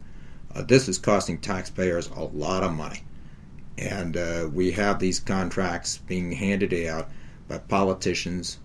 uh, 0.54 0.62
this 0.62 0.88
is 0.88 0.96
costing 0.96 1.36
taxpayers 1.36 2.08
a 2.08 2.24
lot 2.24 2.62
of 2.62 2.72
money. 2.72 3.04
And 3.76 4.16
uh, 4.16 4.48
we 4.50 4.70
have 4.72 4.98
these 4.98 5.20
contracts 5.20 5.98
being 5.98 6.32
handed 6.32 6.72
out 6.86 7.10
by 7.48 7.58
politicians, 7.58 8.56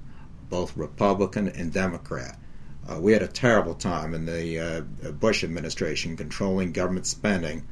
both 0.50 0.78
Republican 0.78 1.50
and 1.50 1.74
Democrat. 1.74 2.40
Uh, 2.88 3.00
we 3.00 3.14
had 3.14 3.22
a 3.22 3.28
terrible 3.28 3.74
time 3.74 4.14
in 4.14 4.26
the 4.26 4.60
uh, 4.60 5.12
Bush 5.12 5.44
administration 5.44 6.18
controlling 6.18 6.74
government 6.74 7.06
spending 7.06 7.64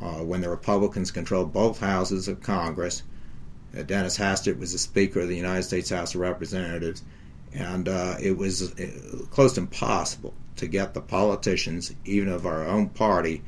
uh, 0.00 0.16
when 0.24 0.40
the 0.40 0.48
Republicans 0.48 1.12
controlled 1.12 1.52
both 1.52 1.78
houses 1.78 2.26
of 2.26 2.42
Congress. 2.42 3.04
Uh, 3.76 3.82
Dennis 3.82 4.18
Hastert 4.18 4.58
was 4.58 4.72
the 4.72 4.78
Speaker 4.78 5.20
of 5.20 5.28
the 5.28 5.36
United 5.36 5.62
States 5.62 5.90
House 5.90 6.14
of 6.14 6.20
Representatives, 6.20 7.04
and 7.54 7.88
uh, 7.88 8.16
it 8.20 8.36
was 8.36 8.72
uh, 8.72 9.26
close 9.30 9.52
to 9.52 9.60
impossible 9.60 10.34
to 10.56 10.66
get 10.66 10.92
the 10.92 11.00
politicians, 11.00 11.94
even 12.04 12.28
of 12.28 12.44
our 12.44 12.66
own 12.66 12.88
party, 12.88 13.42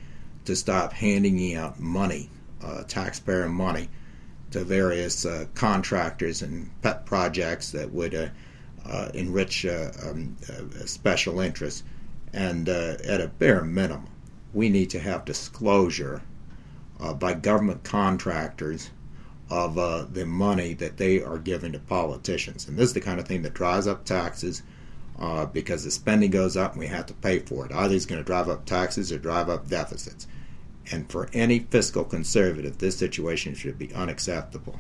to 0.44 0.54
stop 0.54 0.92
handing 0.92 1.54
out 1.56 1.80
money, 1.80 2.30
taxpayer 2.86 3.48
money, 3.48 3.88
to 4.52 4.62
various 4.62 5.26
contractors 5.54 6.40
and 6.40 6.70
pet 6.82 7.04
projects 7.04 7.72
that 7.72 7.92
would 7.92 8.30
enrich 9.14 9.64
uh, 9.66 9.90
um, 10.04 10.36
uh, 10.48 10.86
special 10.86 11.40
interests. 11.40 11.82
And 12.32 12.68
at 12.68 13.20
a 13.20 13.26
bare 13.26 13.64
minimum, 13.64 14.08
we 14.54 14.68
need 14.68 14.90
to 14.90 15.00
have 15.00 15.24
disclosure 15.24 16.22
by 17.18 17.34
government 17.34 17.82
contractors 17.82 18.90
of 19.50 19.76
uh, 19.76 20.06
the 20.10 20.24
money 20.24 20.74
that 20.74 20.96
they 20.96 21.20
are 21.20 21.38
giving 21.38 21.72
to 21.72 21.78
politicians. 21.80 22.68
And 22.68 22.78
this 22.78 22.90
is 22.90 22.94
the 22.94 23.00
kind 23.00 23.18
of 23.18 23.26
thing 23.26 23.42
that 23.42 23.54
drives 23.54 23.88
up 23.88 24.04
taxes 24.04 24.62
uh, 25.18 25.46
because 25.46 25.84
the 25.84 25.90
spending 25.90 26.30
goes 26.30 26.56
up 26.56 26.72
and 26.72 26.80
we 26.80 26.86
have 26.86 27.06
to 27.06 27.14
pay 27.14 27.40
for 27.40 27.66
it. 27.66 27.72
Either 27.72 27.94
it's 27.94 28.06
going 28.06 28.20
to 28.20 28.24
drive 28.24 28.48
up 28.48 28.64
taxes 28.64 29.10
or 29.10 29.18
drive 29.18 29.48
up 29.48 29.68
deficits. 29.68 30.28
And 30.92 31.10
for 31.10 31.28
any 31.32 31.58
fiscal 31.58 32.04
conservative, 32.04 32.78
this 32.78 32.96
situation 32.96 33.54
should 33.54 33.78
be 33.78 33.92
unacceptable. 33.92 34.78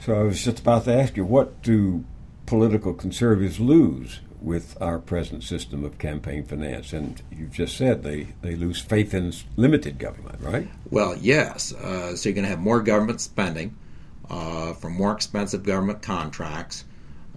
So 0.00 0.14
I 0.14 0.22
was 0.22 0.44
just 0.44 0.60
about 0.60 0.84
to 0.84 0.94
ask 0.94 1.16
you, 1.16 1.24
what 1.24 1.62
do 1.62 2.04
political 2.46 2.94
conservatives 2.94 3.60
lose 3.60 4.20
with 4.40 4.76
our 4.80 4.98
present 4.98 5.42
system 5.42 5.84
of 5.84 5.98
campaign 5.98 6.44
finance. 6.44 6.92
And 6.92 7.22
you've 7.30 7.52
just 7.52 7.76
said 7.76 8.02
they, 8.02 8.28
they 8.42 8.54
lose 8.54 8.78
faith 8.78 9.14
in 9.14 9.32
limited 9.56 9.98
government, 9.98 10.40
right? 10.42 10.68
Well, 10.90 11.16
yes. 11.16 11.72
Uh, 11.72 12.14
so 12.14 12.28
you're 12.28 12.34
going 12.34 12.44
to 12.44 12.50
have 12.50 12.60
more 12.60 12.82
government 12.82 13.22
spending 13.22 13.74
uh, 14.28 14.74
for 14.74 14.90
more 14.90 15.12
expensive 15.12 15.62
government 15.62 16.02
contracts. 16.02 16.84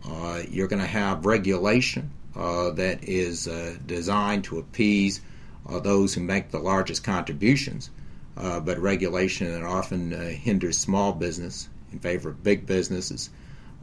Uh, 0.07 0.43
you're 0.49 0.67
going 0.67 0.81
to 0.81 0.87
have 0.87 1.25
regulation 1.25 2.11
uh, 2.35 2.71
that 2.71 3.03
is 3.03 3.47
uh, 3.47 3.75
designed 3.85 4.43
to 4.43 4.59
appease 4.59 5.21
uh, 5.67 5.79
those 5.79 6.13
who 6.13 6.21
make 6.21 6.51
the 6.51 6.59
largest 6.59 7.03
contributions, 7.03 7.89
but 8.35 8.77
regulation 8.79 9.51
that 9.51 9.63
often 9.63 10.11
hinders 10.11 10.77
small 10.77 11.13
business 11.13 11.67
in 11.91 11.99
favor 11.99 12.29
of 12.29 12.43
big 12.43 12.65
businesses. 12.65 13.29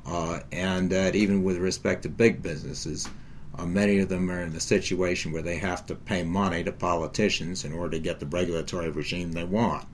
Uh, 0.06 0.40
and 0.52 0.90
that 0.90 1.14
even 1.14 1.42
with 1.42 1.56
respect 1.56 2.02
to 2.02 2.08
big 2.08 2.42
businesses, 2.42 3.08
uh, 3.56 3.64
many 3.64 4.00
of 4.00 4.08
them 4.08 4.30
are 4.30 4.42
in 4.42 4.54
a 4.54 4.60
situation 4.60 5.32
where 5.32 5.42
they 5.42 5.56
have 5.56 5.86
to 5.86 5.94
pay 5.94 6.22
money 6.22 6.62
to 6.64 6.72
politicians 6.72 7.64
in 7.64 7.72
order 7.72 7.92
to 7.92 8.02
get 8.02 8.20
the 8.20 8.26
regulatory 8.26 8.90
regime 8.90 9.32
they 9.32 9.44
want. 9.44 9.86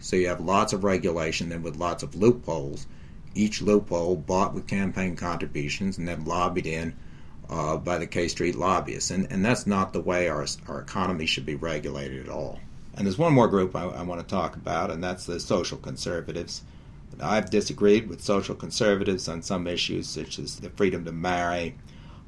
So 0.00 0.16
you 0.16 0.28
have 0.28 0.40
lots 0.40 0.72
of 0.72 0.84
regulation, 0.84 1.48
then 1.48 1.62
with 1.62 1.76
lots 1.76 2.02
of 2.02 2.14
loopholes. 2.14 2.86
Each 3.34 3.62
loophole 3.62 4.16
bought 4.16 4.54
with 4.54 4.66
campaign 4.66 5.16
contributions 5.16 5.98
and 5.98 6.06
then 6.06 6.24
lobbied 6.24 6.66
in 6.66 6.94
uh, 7.48 7.76
by 7.76 7.98
the 7.98 8.06
K 8.06 8.28
Street 8.28 8.54
lobbyists. 8.54 9.10
And, 9.10 9.30
and 9.30 9.44
that's 9.44 9.66
not 9.66 9.92
the 9.92 10.00
way 10.00 10.28
our, 10.28 10.46
our 10.68 10.80
economy 10.80 11.26
should 11.26 11.46
be 11.46 11.54
regulated 11.54 12.26
at 12.26 12.32
all. 12.32 12.60
And 12.96 13.06
there's 13.06 13.18
one 13.18 13.32
more 13.32 13.48
group 13.48 13.74
I, 13.74 13.84
I 13.84 14.02
want 14.02 14.20
to 14.20 14.26
talk 14.26 14.56
about, 14.56 14.90
and 14.90 15.02
that's 15.02 15.26
the 15.26 15.40
social 15.40 15.78
conservatives. 15.78 16.62
I've 17.20 17.50
disagreed 17.50 18.08
with 18.08 18.22
social 18.22 18.54
conservatives 18.54 19.28
on 19.28 19.42
some 19.42 19.66
issues, 19.66 20.08
such 20.08 20.38
as 20.38 20.56
the 20.56 20.70
freedom 20.70 21.04
to 21.04 21.12
marry. 21.12 21.76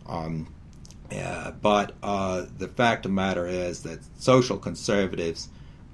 Um, 0.06 0.52
but 1.62 1.94
uh, 2.02 2.46
the 2.58 2.68
fact 2.68 3.06
of 3.06 3.10
the 3.10 3.14
matter 3.14 3.46
is 3.46 3.82
that 3.82 4.00
social 4.18 4.58
conservatives 4.58 5.48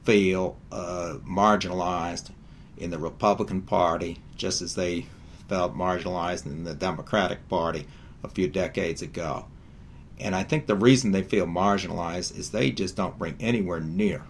feel 0.04 0.56
uh, 0.70 1.16
marginalized 1.28 2.30
in 2.76 2.90
the 2.90 2.98
Republican 2.98 3.62
Party, 3.62 4.18
just 4.36 4.62
as 4.62 4.74
they 4.74 5.06
felt 5.48 5.76
marginalized 5.76 6.46
in 6.46 6.64
the 6.64 6.74
Democratic 6.74 7.48
Party 7.48 7.86
a 8.24 8.28
few 8.28 8.48
decades 8.48 9.02
ago. 9.02 9.46
And 10.18 10.34
I 10.34 10.44
think 10.44 10.66
the 10.66 10.74
reason 10.74 11.12
they 11.12 11.22
feel 11.22 11.46
marginalized 11.46 12.38
is 12.38 12.50
they 12.50 12.70
just 12.70 12.96
don't 12.96 13.18
bring 13.18 13.36
anywhere 13.40 13.80
near 13.80 14.22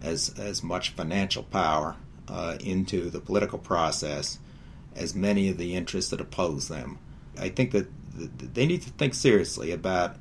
as 0.00 0.32
as 0.38 0.62
much 0.62 0.90
financial 0.90 1.42
power 1.42 1.96
uh, 2.28 2.56
into 2.60 3.10
the 3.10 3.20
political 3.20 3.58
process 3.58 4.38
as 4.94 5.14
many 5.14 5.48
of 5.48 5.58
the 5.58 5.74
interests 5.74 6.10
that 6.10 6.20
oppose 6.20 6.68
them. 6.68 6.98
I 7.38 7.48
think 7.48 7.70
that 7.70 7.88
they 8.14 8.66
need 8.66 8.82
to 8.82 8.90
think 8.90 9.14
seriously 9.14 9.70
about 9.70 10.16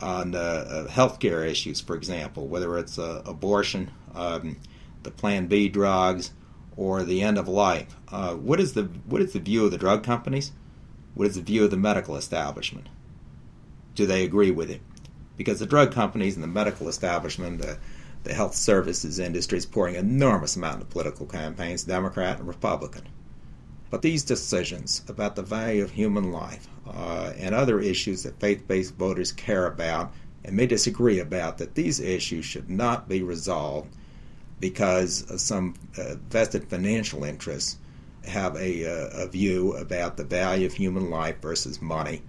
on 0.00 0.34
uh, 0.34 0.38
uh, 0.38 0.86
healthcare 0.88 1.46
issues, 1.46 1.80
for 1.80 1.96
example, 1.96 2.46
whether 2.46 2.78
it's 2.78 2.98
uh, 2.98 3.22
abortion, 3.26 3.90
um, 4.14 4.56
the 5.02 5.10
Plan 5.10 5.46
B 5.46 5.68
drugs, 5.68 6.32
or 6.76 7.02
the 7.02 7.22
end 7.22 7.38
of 7.38 7.48
life. 7.48 7.96
Uh, 8.10 8.34
what 8.34 8.60
is 8.60 8.74
the 8.74 8.84
what 9.06 9.20
is 9.20 9.32
the 9.32 9.40
view 9.40 9.64
of 9.64 9.70
the 9.70 9.78
drug 9.78 10.04
companies? 10.04 10.52
What 11.14 11.26
is 11.26 11.34
the 11.34 11.42
view 11.42 11.64
of 11.64 11.70
the 11.70 11.76
medical 11.76 12.16
establishment? 12.16 12.88
Do 13.96 14.06
they 14.06 14.24
agree 14.24 14.52
with 14.52 14.70
it? 14.70 14.80
Because 15.36 15.58
the 15.58 15.66
drug 15.66 15.92
companies 15.92 16.36
and 16.36 16.42
the 16.42 16.48
medical 16.48 16.88
establishment 16.88 17.64
uh, 17.64 17.74
the 18.28 18.34
health 18.34 18.54
services 18.54 19.18
industry 19.18 19.56
is 19.56 19.64
pouring 19.64 19.94
enormous 19.94 20.54
amount 20.54 20.82
of 20.82 20.90
political 20.90 21.24
campaigns, 21.24 21.84
Democrat 21.84 22.38
and 22.38 22.46
Republican. 22.46 23.08
But 23.88 24.02
these 24.02 24.22
decisions 24.22 25.02
about 25.08 25.34
the 25.34 25.42
value 25.42 25.82
of 25.82 25.92
human 25.92 26.30
life 26.30 26.68
uh, 26.86 27.32
and 27.38 27.54
other 27.54 27.80
issues 27.80 28.24
that 28.24 28.38
faith-based 28.38 28.96
voters 28.96 29.32
care 29.32 29.66
about 29.66 30.12
and 30.44 30.54
may 30.54 30.66
disagree 30.66 31.18
about, 31.20 31.56
that 31.56 31.74
these 31.74 32.00
issues 32.00 32.44
should 32.44 32.68
not 32.68 33.08
be 33.08 33.22
resolved 33.22 33.96
because 34.60 35.24
some 35.42 35.74
uh, 35.96 36.16
vested 36.28 36.68
financial 36.68 37.24
interests 37.24 37.78
have 38.26 38.56
a, 38.56 38.84
uh, 38.84 39.24
a, 39.24 39.28
view 39.28 39.74
about 39.76 40.18
the 40.18 40.24
value 40.24 40.66
of 40.66 40.74
human 40.74 41.08
life 41.08 41.40
versus 41.40 41.80
money, 41.80 42.20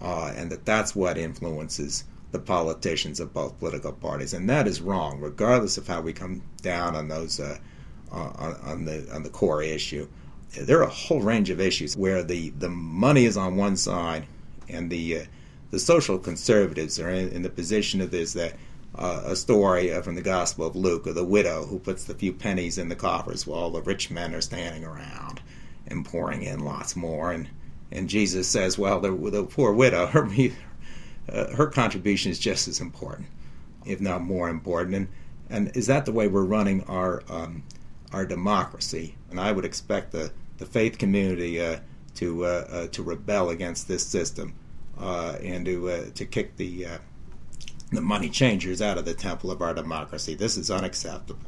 uh, 0.00 0.32
and 0.34 0.50
that 0.50 0.64
that's 0.64 0.96
what 0.96 1.18
influences 1.18 2.04
the 2.32 2.38
politicians 2.38 3.20
of 3.20 3.32
both 3.32 3.58
political 3.58 3.92
parties, 3.92 4.32
and 4.32 4.48
that 4.48 4.66
is 4.66 4.80
wrong, 4.80 5.20
regardless 5.20 5.76
of 5.76 5.86
how 5.86 6.00
we 6.00 6.12
come 6.12 6.42
down 6.62 6.96
on 6.96 7.08
those 7.08 7.38
uh, 7.38 7.58
on, 8.10 8.56
on, 8.64 8.84
the 8.84 9.06
on 9.14 9.22
the 9.22 9.30
core 9.30 9.62
issue. 9.62 10.08
There 10.58 10.80
are 10.80 10.88
a 10.88 10.90
whole 10.90 11.20
range 11.20 11.50
of 11.50 11.60
issues 11.60 11.96
where 11.96 12.22
the, 12.22 12.50
the 12.50 12.68
money 12.68 13.24
is 13.26 13.36
on 13.36 13.56
one 13.56 13.76
side, 13.76 14.26
and 14.68 14.90
the 14.90 15.18
uh, 15.18 15.24
the 15.70 15.78
social 15.78 16.18
conservatives 16.18 16.98
are 16.98 17.10
in, 17.10 17.28
in 17.28 17.42
the 17.42 17.50
position 17.50 18.00
of 18.00 18.10
this 18.10 18.32
that 18.32 18.54
uh, 18.94 19.22
a 19.24 19.36
story 19.36 19.90
from 20.02 20.14
the 20.14 20.22
Gospel 20.22 20.66
of 20.66 20.76
Luke 20.76 21.06
of 21.06 21.14
the 21.14 21.24
widow 21.24 21.64
who 21.66 21.78
puts 21.78 22.04
the 22.04 22.14
few 22.14 22.32
pennies 22.32 22.76
in 22.76 22.88
the 22.88 22.96
coffers 22.96 23.46
while 23.46 23.70
the 23.70 23.80
rich 23.82 24.10
men 24.10 24.34
are 24.34 24.42
standing 24.42 24.84
around 24.84 25.40
and 25.86 26.04
pouring 26.04 26.42
in 26.42 26.60
lots 26.60 26.94
more 26.96 27.32
and 27.32 27.48
and 27.92 28.08
Jesus 28.08 28.48
says, 28.48 28.78
well, 28.78 29.00
the, 29.00 29.10
the 29.10 29.44
poor 29.44 29.72
widow, 29.72 30.06
her, 30.08 30.26
uh, 31.28 31.54
her 31.54 31.66
contribution 31.66 32.30
is 32.30 32.38
just 32.38 32.68
as 32.68 32.80
important, 32.80 33.28
if 33.86 34.00
not 34.00 34.22
more 34.22 34.48
important. 34.48 34.94
And, 34.94 35.08
and 35.50 35.76
is 35.76 35.86
that 35.86 36.04
the 36.04 36.12
way 36.12 36.28
we're 36.28 36.44
running 36.44 36.82
our 36.84 37.22
um, 37.28 37.62
our 38.12 38.26
democracy? 38.26 39.14
And 39.30 39.40
I 39.40 39.52
would 39.52 39.64
expect 39.64 40.12
the, 40.12 40.32
the 40.58 40.66
faith 40.66 40.98
community 40.98 41.60
uh, 41.60 41.80
to 42.16 42.44
uh, 42.44 42.48
uh 42.48 42.86
to 42.88 43.02
rebel 43.02 43.50
against 43.50 43.88
this 43.88 44.06
system 44.06 44.54
uh, 44.98 45.36
and 45.42 45.64
to 45.66 45.90
uh, 45.90 46.04
to 46.14 46.24
kick 46.26 46.56
the 46.56 46.86
the 47.90 48.00
money 48.00 48.30
changers 48.30 48.80
out 48.80 48.98
of 48.98 49.04
the 49.04 49.14
temple 49.14 49.50
of 49.50 49.60
our 49.60 49.74
democracy. 49.74 50.34
This 50.34 50.56
is 50.56 50.70
unacceptable. 50.70 51.40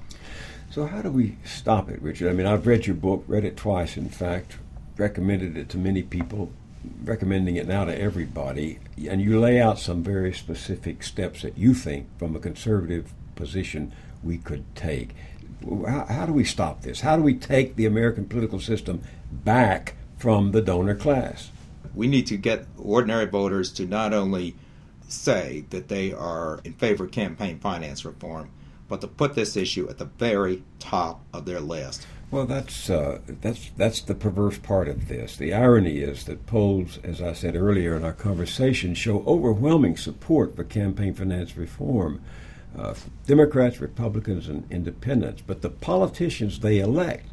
So 0.71 0.87
how 0.87 1.03
do 1.03 1.11
we 1.11 1.39
stop 1.45 1.89
it, 1.89 2.03
Richard? 2.03 2.29
I 2.29 2.33
mean, 2.33 2.47
I've 2.47 2.67
read 2.67 2.87
your 2.87 2.97
book, 2.97 3.25
read 3.29 3.45
it 3.45 3.57
twice, 3.57 3.97
in 3.97 4.09
fact, 4.09 4.59
recommended 4.97 5.57
it 5.57 5.69
to 5.71 5.79
many 5.79 6.03
people, 6.03 6.51
recommending 7.05 7.57
it 7.57 7.67
now 7.67 7.85
to 7.85 7.99
everybody, 7.99 8.79
and 9.09 9.21
you 9.21 9.39
lay 9.39 9.61
out 9.61 9.79
some 9.79 10.03
very 10.03 10.33
specific 10.33 11.03
steps 11.03 11.43
that 11.43 11.59
you 11.59 11.75
think, 11.75 12.07
from 12.19 12.35
a 12.35 12.41
conservative 12.41 13.13
position, 13.37 13.93
we 14.23 14.39
could 14.39 14.65
take. 14.75 15.11
How, 15.87 16.07
how 16.07 16.27
do 16.27 16.33
we 16.33 16.45
stop 16.45 16.83
this? 16.83 17.01
How 17.01 17.17
do 17.17 17.23
we 17.23 17.35
take 17.35 17.77
the 17.77 17.87
American 17.87 18.27
political 18.27 18.61
system 18.61 19.03
back 19.31 19.95
from 20.19 20.53
the 20.53 20.63
donor 20.63 20.95
class? 20.95 21.51
We 21.95 22.07
need 22.07 22.27
to 22.29 22.37
get 22.37 22.67
ordinary 22.77 23.27
voters 23.27 23.73
to 23.75 23.87
not 23.87 24.13
only 24.13 24.57
say 25.09 25.65
that 25.71 25.89
they 25.89 26.13
are 26.13 26.61
in 26.65 26.73
favor 26.75 27.05
of 27.05 27.13
campaign 27.13 27.59
finance 27.59 28.05
reform, 28.05 28.51
but 28.89 29.01
to 29.01 29.07
put 29.07 29.35
this 29.35 29.57
issue 29.57 29.89
at 29.89 29.99
the 29.99 30.05
very 30.05 30.63
top 30.79 31.23
of 31.33 31.45
their 31.45 31.61
list. 31.61 32.07
Well, 32.31 32.47
that's 32.47 32.91
uh, 32.91 33.21
that's 33.27 33.71
that's 33.77 34.01
the 34.01 34.15
perverse 34.15 34.59
part 34.59 34.89
of 34.89 35.09
this. 35.09 35.37
The 35.37 35.53
irony 35.55 35.99
is 35.99 36.25
that 36.25 36.47
polls, 36.47 36.99
as 37.05 37.23
I 37.23 37.33
said 37.33 37.55
earlier 37.55 37.97
in 37.97 38.05
our 38.05 38.13
conversation, 38.13 38.95
show 38.95 39.23
overwhelming 39.27 39.97
support 39.97 40.57
for 40.57 40.65
campaign 40.65 41.15
finance 41.15 41.57
reform. 41.57 42.21
Uh, 42.77 42.95
Democrats, 43.27 43.81
Republicans, 43.81 44.49
and 44.49 44.67
Independents, 44.69 45.43
but 45.47 45.63
the 45.63 45.71
politicians 45.71 46.59
they 46.59 46.81
elect 46.81 47.29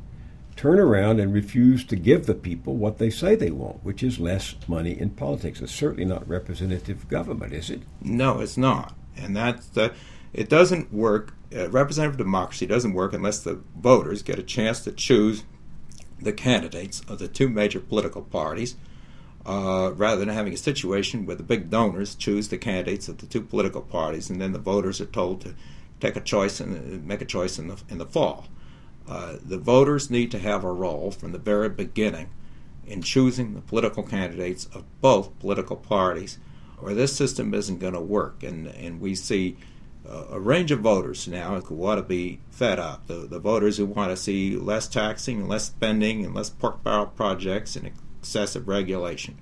turn 0.55 0.79
around 0.79 1.19
and 1.19 1.33
refuse 1.33 1.83
to 1.85 1.95
give 1.95 2.27
the 2.27 2.35
people 2.35 2.75
what 2.75 2.99
they 2.99 3.09
say 3.09 3.33
they 3.33 3.49
want, 3.49 3.83
which 3.83 4.03
is 4.03 4.19
less 4.19 4.53
money 4.67 4.91
in 4.99 5.09
politics. 5.09 5.59
It's 5.61 5.73
certainly 5.73 6.05
not 6.05 6.27
representative 6.27 7.09
government, 7.09 7.53
is 7.53 7.71
it? 7.71 7.81
No, 8.01 8.39
it's 8.39 8.57
not, 8.57 8.93
and 9.17 9.35
that's 9.35 9.65
the. 9.67 9.93
It 10.33 10.49
doesn't 10.49 10.93
work. 10.93 11.33
Uh, 11.55 11.69
representative 11.69 12.17
democracy 12.17 12.65
doesn't 12.65 12.93
work 12.93 13.13
unless 13.13 13.39
the 13.39 13.61
voters 13.75 14.23
get 14.23 14.39
a 14.39 14.43
chance 14.43 14.79
to 14.81 14.91
choose 14.91 15.43
the 16.21 16.31
candidates 16.31 17.01
of 17.07 17.19
the 17.19 17.27
two 17.27 17.49
major 17.49 17.79
political 17.79 18.21
parties, 18.21 18.75
uh, 19.45 19.91
rather 19.95 20.19
than 20.19 20.29
having 20.29 20.53
a 20.53 20.57
situation 20.57 21.25
where 21.25 21.35
the 21.35 21.43
big 21.43 21.69
donors 21.69 22.15
choose 22.15 22.47
the 22.47 22.57
candidates 22.57 23.09
of 23.09 23.17
the 23.17 23.25
two 23.25 23.41
political 23.41 23.81
parties, 23.81 24.29
and 24.29 24.39
then 24.39 24.53
the 24.53 24.59
voters 24.59 25.01
are 25.01 25.05
told 25.05 25.41
to 25.41 25.55
take 25.99 26.15
a 26.15 26.21
choice 26.21 26.59
and 26.59 27.05
make 27.05 27.21
a 27.21 27.25
choice 27.25 27.59
in 27.59 27.67
the 27.67 27.81
in 27.89 27.97
the 27.97 28.05
fall. 28.05 28.47
Uh, 29.07 29.37
the 29.43 29.57
voters 29.57 30.09
need 30.09 30.31
to 30.31 30.39
have 30.39 30.63
a 30.63 30.71
role 30.71 31.11
from 31.11 31.31
the 31.31 31.39
very 31.39 31.69
beginning 31.69 32.29
in 32.85 33.01
choosing 33.01 33.53
the 33.53 33.61
political 33.61 34.03
candidates 34.03 34.65
of 34.73 34.83
both 35.01 35.37
political 35.39 35.75
parties, 35.75 36.37
or 36.81 36.93
this 36.93 37.15
system 37.15 37.53
isn't 37.53 37.79
going 37.79 37.93
to 37.93 37.99
work. 38.01 38.43
And, 38.43 38.67
and 38.67 39.01
we 39.01 39.15
see 39.15 39.57
uh, 39.57 39.65
a 40.07 40.39
range 40.39 40.71
of 40.71 40.79
voters 40.79 41.27
now 41.27 41.59
who 41.59 41.75
want 41.75 41.99
to 41.99 42.03
be 42.03 42.39
fed 42.49 42.79
up. 42.79 43.07
The, 43.07 43.27
the 43.27 43.39
voters 43.39 43.77
who 43.77 43.85
want 43.85 44.11
to 44.11 44.17
see 44.17 44.55
less 44.55 44.87
taxing 44.87 45.41
and 45.41 45.49
less 45.49 45.65
spending 45.65 46.25
and 46.25 46.33
less 46.33 46.49
pork 46.49 46.83
barrel 46.83 47.05
projects 47.05 47.75
and 47.75 47.91
excessive 48.19 48.67
regulation. 48.67 49.37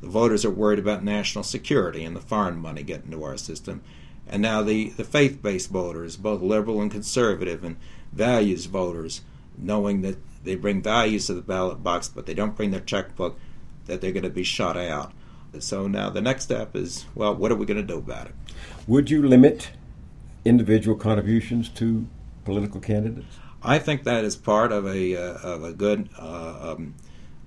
The 0.00 0.08
voters 0.08 0.44
are 0.44 0.50
worried 0.50 0.78
about 0.78 1.02
national 1.02 1.44
security 1.44 2.04
and 2.04 2.14
the 2.14 2.20
foreign 2.20 2.58
money 2.58 2.82
getting 2.82 3.12
into 3.12 3.24
our 3.24 3.36
system. 3.36 3.82
And 4.26 4.40
now 4.42 4.62
the, 4.62 4.90
the 4.90 5.04
faith 5.04 5.42
based 5.42 5.70
voters, 5.70 6.16
both 6.16 6.42
liberal 6.42 6.80
and 6.80 6.90
conservative, 6.90 7.64
and 7.64 7.76
values 8.12 8.66
voters, 8.66 9.22
knowing 9.58 10.02
that 10.02 10.18
they 10.44 10.54
bring 10.54 10.82
values 10.82 11.26
to 11.26 11.34
the 11.34 11.42
ballot 11.42 11.82
box, 11.82 12.08
but 12.08 12.26
they 12.26 12.34
don't 12.34 12.56
bring 12.56 12.70
their 12.70 12.80
checkbook, 12.80 13.38
that 13.86 14.00
they're 14.00 14.12
going 14.12 14.22
to 14.22 14.30
be 14.30 14.44
shut 14.44 14.76
out. 14.76 15.12
So 15.58 15.86
now 15.86 16.10
the 16.10 16.20
next 16.20 16.44
step 16.44 16.74
is 16.74 17.06
well, 17.14 17.34
what 17.34 17.52
are 17.52 17.56
we 17.56 17.66
going 17.66 17.76
to 17.76 17.82
do 17.82 17.98
about 17.98 18.26
it? 18.26 18.34
Would 18.86 19.10
you 19.10 19.26
limit 19.26 19.70
individual 20.44 20.96
contributions 20.96 21.68
to 21.70 22.06
political 22.44 22.80
candidates? 22.80 23.38
I 23.62 23.78
think 23.78 24.04
that 24.04 24.24
is 24.24 24.36
part 24.36 24.72
of 24.72 24.86
a 24.86 25.16
uh, 25.16 25.38
of 25.38 25.64
a 25.64 25.72
good 25.72 26.10
uh, 26.18 26.72
um, 26.72 26.94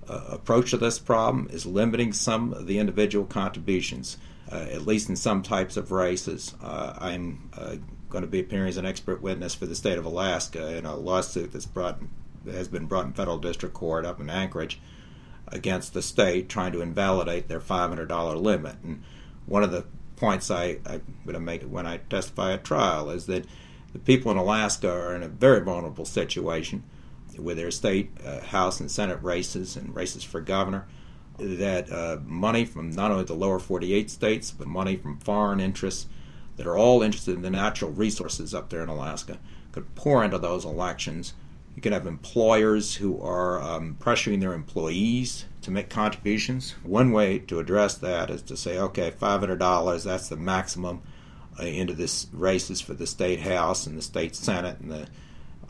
uh, 0.08 0.24
approach 0.28 0.70
to 0.70 0.76
this 0.76 0.98
problem 0.98 1.48
is 1.50 1.64
limiting 1.64 2.12
some 2.12 2.52
of 2.52 2.66
the 2.66 2.78
individual 2.78 3.24
contributions, 3.24 4.16
uh, 4.50 4.66
at 4.72 4.86
least 4.86 5.08
in 5.08 5.16
some 5.16 5.42
types 5.42 5.76
of 5.76 5.92
races. 5.92 6.54
Uh, 6.62 6.94
I'm 6.98 7.50
uh, 7.56 7.76
going 8.08 8.22
to 8.22 8.28
be 8.28 8.40
appearing 8.40 8.68
as 8.68 8.78
an 8.78 8.86
expert 8.86 9.22
witness 9.22 9.54
for 9.54 9.66
the 9.66 9.74
state 9.74 9.98
of 9.98 10.04
Alaska 10.04 10.76
in 10.76 10.86
a 10.86 10.96
lawsuit 10.96 11.52
that's 11.52 11.66
brought 11.66 12.00
has 12.46 12.68
been 12.68 12.86
brought 12.86 13.04
in 13.04 13.12
federal 13.12 13.38
district 13.38 13.74
court 13.74 14.06
up 14.06 14.20
in 14.20 14.30
Anchorage 14.30 14.80
against 15.48 15.92
the 15.92 16.02
state 16.02 16.48
trying 16.48 16.72
to 16.72 16.80
invalidate 16.80 17.48
their 17.48 17.60
$500 17.60 18.40
limit. 18.40 18.76
And 18.82 19.02
one 19.46 19.62
of 19.62 19.70
the 19.70 19.84
points 20.18 20.50
I, 20.50 20.74
going 20.74 21.02
to 21.34 21.40
make 21.40 21.62
when 21.62 21.86
I 21.86 21.98
testify 21.98 22.52
at 22.52 22.64
trial 22.64 23.10
is 23.10 23.26
that 23.26 23.46
the 23.92 23.98
people 23.98 24.30
in 24.30 24.36
Alaska 24.36 24.90
are 24.90 25.14
in 25.14 25.22
a 25.22 25.28
very 25.28 25.60
vulnerable 25.60 26.04
situation 26.04 26.82
with 27.38 27.56
their 27.56 27.70
state 27.70 28.10
uh, 28.26 28.40
House 28.40 28.80
and 28.80 28.90
Senate 28.90 29.22
races 29.22 29.76
and 29.76 29.94
races 29.94 30.24
for 30.24 30.40
governor. 30.40 30.86
That 31.38 31.90
uh, 31.92 32.18
money 32.24 32.64
from 32.64 32.90
not 32.90 33.12
only 33.12 33.24
the 33.24 33.34
lower 33.34 33.60
48 33.60 34.10
states, 34.10 34.50
but 34.50 34.66
money 34.66 34.96
from 34.96 35.18
foreign 35.20 35.60
interests 35.60 36.06
that 36.56 36.66
are 36.66 36.76
all 36.76 37.02
interested 37.02 37.36
in 37.36 37.42
the 37.42 37.50
natural 37.50 37.92
resources 37.92 38.52
up 38.52 38.70
there 38.70 38.82
in 38.82 38.88
Alaska 38.88 39.38
could 39.70 39.94
pour 39.94 40.24
into 40.24 40.38
those 40.38 40.64
elections. 40.64 41.34
You 41.76 41.82
could 41.82 41.92
have 41.92 42.08
employers 42.08 42.96
who 42.96 43.22
are 43.22 43.62
um, 43.62 43.96
pressuring 44.00 44.40
their 44.40 44.52
employees 44.52 45.44
to 45.68 45.74
make 45.74 45.90
contributions. 45.90 46.74
One 46.82 47.12
way 47.12 47.38
to 47.40 47.58
address 47.58 47.94
that 47.98 48.30
is 48.30 48.40
to 48.42 48.56
say, 48.56 48.78
okay, 48.78 49.10
$500, 49.10 50.02
that's 50.02 50.28
the 50.30 50.36
maximum 50.36 51.02
uh, 51.60 51.64
into 51.64 51.92
this 51.92 52.26
races 52.32 52.80
for 52.80 52.94
the 52.94 53.06
state 53.06 53.40
house 53.40 53.86
and 53.86 53.96
the 53.96 54.02
state 54.02 54.34
senate 54.34 54.80
and 54.80 54.90
the 54.90 55.06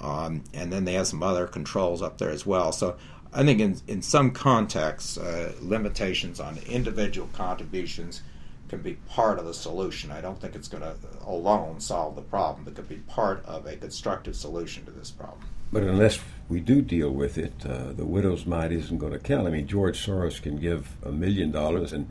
um, 0.00 0.44
and 0.54 0.72
then 0.72 0.84
they 0.84 0.92
have 0.92 1.08
some 1.08 1.24
other 1.24 1.48
controls 1.48 2.02
up 2.02 2.18
there 2.18 2.30
as 2.30 2.46
well. 2.46 2.70
So 2.70 2.96
I 3.32 3.42
think 3.42 3.58
in 3.58 3.80
in 3.88 4.00
some 4.02 4.30
contexts, 4.30 5.18
uh, 5.18 5.52
limitations 5.60 6.38
on 6.38 6.58
individual 6.68 7.28
contributions 7.32 8.22
can 8.68 8.80
be 8.80 8.94
part 9.08 9.40
of 9.40 9.46
the 9.46 9.54
solution. 9.54 10.12
I 10.12 10.20
don't 10.20 10.40
think 10.40 10.54
it's 10.54 10.68
going 10.68 10.84
to 10.84 10.94
alone 11.26 11.80
solve 11.80 12.14
the 12.14 12.22
problem. 12.22 12.64
but 12.64 12.76
could 12.76 12.88
be 12.88 13.02
part 13.08 13.44
of 13.44 13.66
a 13.66 13.76
constructive 13.76 14.36
solution 14.36 14.84
to 14.84 14.92
this 14.92 15.10
problem. 15.10 15.48
But 15.70 15.82
unless 15.82 16.20
we 16.48 16.60
do 16.60 16.80
deal 16.80 17.10
with 17.10 17.36
it, 17.36 17.52
uh, 17.66 17.92
the 17.92 18.06
widow's 18.06 18.46
mite 18.46 18.72
isn't 18.72 18.98
going 18.98 19.12
to 19.12 19.18
count. 19.18 19.46
I 19.46 19.50
mean, 19.50 19.66
George 19.66 20.04
Soros 20.04 20.40
can 20.40 20.56
give 20.56 20.96
a 21.04 21.12
million 21.12 21.50
dollars, 21.50 21.92
and 21.92 22.08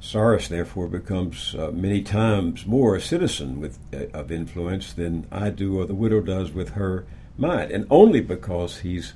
Soros 0.00 0.48
therefore 0.48 0.88
becomes 0.88 1.54
uh, 1.54 1.70
many 1.72 2.02
times 2.02 2.64
more 2.66 2.94
a 2.94 3.00
citizen 3.00 3.60
with 3.60 3.78
uh, 3.92 4.06
of 4.16 4.30
influence 4.30 4.92
than 4.92 5.26
I 5.32 5.50
do 5.50 5.80
or 5.80 5.86
the 5.86 5.94
widow 5.94 6.20
does 6.20 6.52
with 6.52 6.70
her 6.70 7.04
mite, 7.36 7.72
and 7.72 7.86
only 7.90 8.20
because 8.20 8.80
he's 8.80 9.14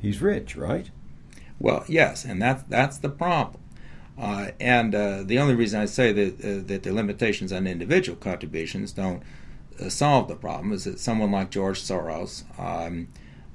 he's 0.00 0.20
rich, 0.20 0.56
right? 0.56 0.90
Well, 1.58 1.84
yes, 1.88 2.24
and 2.24 2.42
that's 2.42 2.62
that's 2.64 2.98
the 2.98 3.08
problem. 3.08 3.62
Uh, 4.16 4.48
and 4.60 4.94
uh, 4.94 5.22
the 5.24 5.38
only 5.38 5.54
reason 5.54 5.80
I 5.80 5.86
say 5.86 6.12
that 6.12 6.40
uh, 6.40 6.62
that 6.66 6.82
the 6.82 6.92
limitations 6.92 7.52
on 7.52 7.66
individual 7.66 8.16
contributions 8.16 8.92
don't 8.92 9.22
uh, 9.80 9.88
solve 9.88 10.28
the 10.28 10.36
problem 10.36 10.72
is 10.72 10.84
that 10.84 10.98
someone 10.98 11.30
like 11.30 11.50
George 11.50 11.80
Soros, 11.82 12.44
um, 12.58 13.08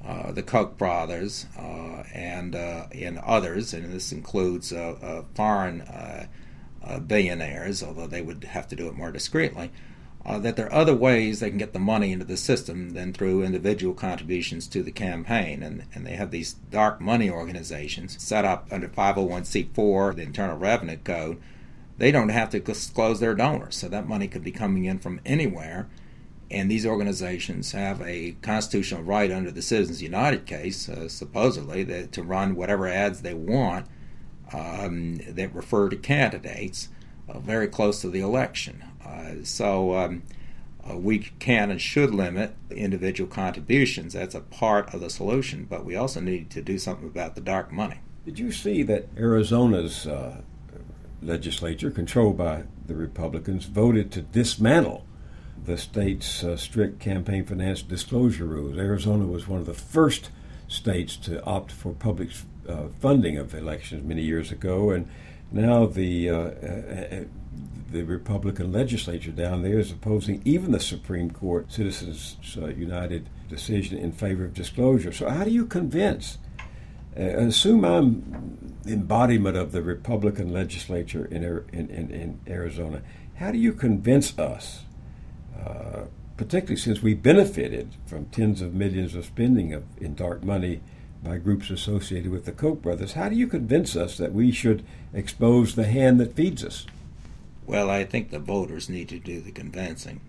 uh, 0.06 0.32
the 0.32 0.44
Koch 0.44 0.78
brothers, 0.78 1.46
uh, 1.58 2.04
and 2.14 2.56
and 2.56 3.20
others, 3.20 3.74
and 3.74 3.92
this 3.92 4.12
includes 4.12 4.74
foreign 5.36 5.84
billionaires, 7.06 7.84
although 7.84 8.08
they 8.08 8.22
would 8.22 8.44
have 8.46 8.68
to 8.70 8.76
do 8.76 8.88
it 8.88 8.96
more 8.96 9.12
discreetly, 9.12 9.72
uh, 10.26 10.38
that 10.38 10.56
there 10.56 10.68
are 10.68 10.74
other 10.74 10.96
ways 10.96 11.40
they 11.40 11.50
can 11.50 11.58
get 11.58 11.74
the 11.74 11.80
money 11.80 12.12
into 12.12 12.26
the 12.26 12.38
system 12.38 12.92
than 12.92 13.14
through 13.14 13.42
individual 13.42 13.94
contributions 13.94 14.68
to 14.68 14.84
the 14.84 14.92
campaign. 14.92 15.64
And, 15.64 15.86
and 15.94 16.06
they 16.06 16.16
have 16.16 16.32
these 16.32 16.54
dark 16.54 17.00
money 17.00 17.30
organizations 17.30 18.22
set 18.22 18.46
up 18.46 18.68
under 18.72 18.88
501c4, 18.88 20.16
the 20.16 20.22
Internal 20.22 20.58
Revenue 20.58 20.98
Code. 20.98 21.42
They 21.98 22.12
don't 22.12 22.30
have 22.30 22.50
to 22.52 22.60
disclose 22.60 23.20
their 23.20 23.36
donors, 23.36 23.76
so 23.76 23.90
that 23.90 24.08
money 24.08 24.28
could 24.28 24.44
be 24.44 24.52
coming 24.52 24.86
in 24.86 25.00
from 25.00 25.20
anywhere. 25.26 25.88
And 26.52 26.70
these 26.70 26.86
organizations 26.86 27.74
have 27.74 28.02
a 28.02 28.36
constitutional 28.42 29.04
right 29.04 29.32
under 29.32 29.52
the 29.52 29.62
Citizens 29.62 30.02
United 30.02 30.46
case, 30.46 30.90
uh, 30.90 31.08
supposedly, 31.08 31.84
that, 31.84 32.12
to 32.14 32.24
run 32.24 32.56
whatever 32.56 32.88
ads 32.88 33.22
they 33.22 33.36
want 33.36 33.86
um, 34.52 35.20
that 35.28 35.54
refer 35.54 35.90
to 35.90 35.96
candidates 35.96 36.90
uh, 37.28 37.40
very 37.40 37.68
close 37.68 38.02
to 38.02 38.10
the 38.10 38.22
election. 38.22 38.84
Uh, 39.06 39.44
so 39.44 39.96
um, 39.96 40.24
uh, 40.90 40.98
we 40.98 41.20
can 41.20 41.70
and 41.70 41.82
should 41.82 42.16
limit 42.16 42.56
individual 42.72 43.30
contributions. 43.30 44.14
That's 44.14 44.36
a 44.36 44.42
part 44.42 44.94
of 44.94 45.02
the 45.02 45.10
solution, 45.10 45.66
but 45.70 45.86
we 45.86 45.96
also 45.96 46.20
need 46.20 46.50
to 46.52 46.62
do 46.62 46.80
something 46.80 47.08
about 47.08 47.36
the 47.36 47.42
dark 47.42 47.72
money. 47.72 48.00
Did 48.26 48.40
you 48.40 48.52
see 48.52 48.84
that 48.84 49.08
Arizona's 49.18 50.08
uh, 50.08 50.42
legislature, 51.22 51.92
controlled 51.92 52.38
by 52.38 52.64
the 52.88 52.96
Republicans, 52.96 53.66
voted 53.66 54.12
to 54.14 54.22
dismantle 54.22 55.06
the 55.66 55.78
state's 55.78 56.44
uh, 56.44 56.58
strict 56.58 57.00
campaign 57.00 57.46
finance 57.46 57.82
disclosure 57.82 58.46
rules? 58.46 58.78
Arizona 58.78 59.26
was 59.26 59.48
one 59.48 59.60
of 59.60 59.66
the 59.66 59.74
first 59.74 60.30
states 60.68 61.16
to 61.18 61.44
opt 61.46 61.72
for 61.72 61.94
public 61.94 62.30
uh, 62.68 62.88
funding 63.00 63.38
of 63.38 63.54
elections 63.54 64.04
many 64.04 64.22
years 64.22 64.52
ago, 64.52 64.92
and 64.92 65.10
now 65.52 65.86
the 65.86 66.30
uh, 66.30 66.36
uh, 66.36 67.24
the 67.92 68.04
Republican 68.04 68.72
legislature 68.72 69.32
down 69.32 69.64
there 69.64 69.80
is 69.80 69.92
opposing 69.92 70.42
even 70.46 70.72
the 70.72 70.80
Supreme 70.80 71.32
Court 71.32 71.72
Citizens 71.72 72.38
uh, 72.62 72.68
United 72.68 73.28
decision 73.50 73.98
in 73.98 74.12
favor 74.12 74.46
of 74.46 74.54
disclosure. 74.54 75.12
So, 75.12 75.30
how 75.30 75.44
do 75.44 75.52
you 75.52 75.66
convince? 75.66 76.38
Uh, 77.18 77.24
assume 77.24 77.84
I'm 77.84 78.70
embodiment 78.86 79.58
of 79.58 79.72
the 79.72 79.82
Republican 79.82 80.54
legislature 80.54 81.26
in, 81.26 81.44
in, 81.74 81.90
in, 81.90 82.12
in 82.12 82.40
Arizona. 82.48 83.02
How 83.36 83.52
do 83.52 83.58
you 83.58 83.74
convince 83.74 84.38
us, 84.38 84.84
uh, 85.66 86.06
particularly 86.38 86.78
since 86.78 87.02
we 87.02 87.14
benefited 87.14 87.90
from 88.06 88.26
tens 88.26 88.62
of 88.62 88.74
millions 88.74 89.16
of 89.16 89.26
spending 89.26 89.74
of, 89.74 89.84
in 89.98 90.16
dark 90.16 90.44
money 90.44 90.82
by 91.22 91.38
groups 91.38 91.70
associated 91.70 92.32
with 92.32 92.46
the 92.46 92.52
Koch 92.52 92.82
brothers, 92.82 93.14
how 93.14 93.28
do 93.28 93.36
you 93.36 93.48
convince 93.48 93.96
us 93.96 94.18
that 94.18 94.34
we 94.34 94.52
should 94.52 94.86
expose 95.14 95.76
the 95.76 95.86
hand 95.86 96.20
that 96.20 96.36
feeds 96.36 96.64
us? 96.64 96.86
Well, 97.66 97.90
I 97.90 98.06
think 98.06 98.32
the 98.32 98.40
voters 98.40 98.90
need 98.90 99.10
to 99.10 99.20
do 99.20 99.42
the 99.42 99.52
convincing. 99.52 100.22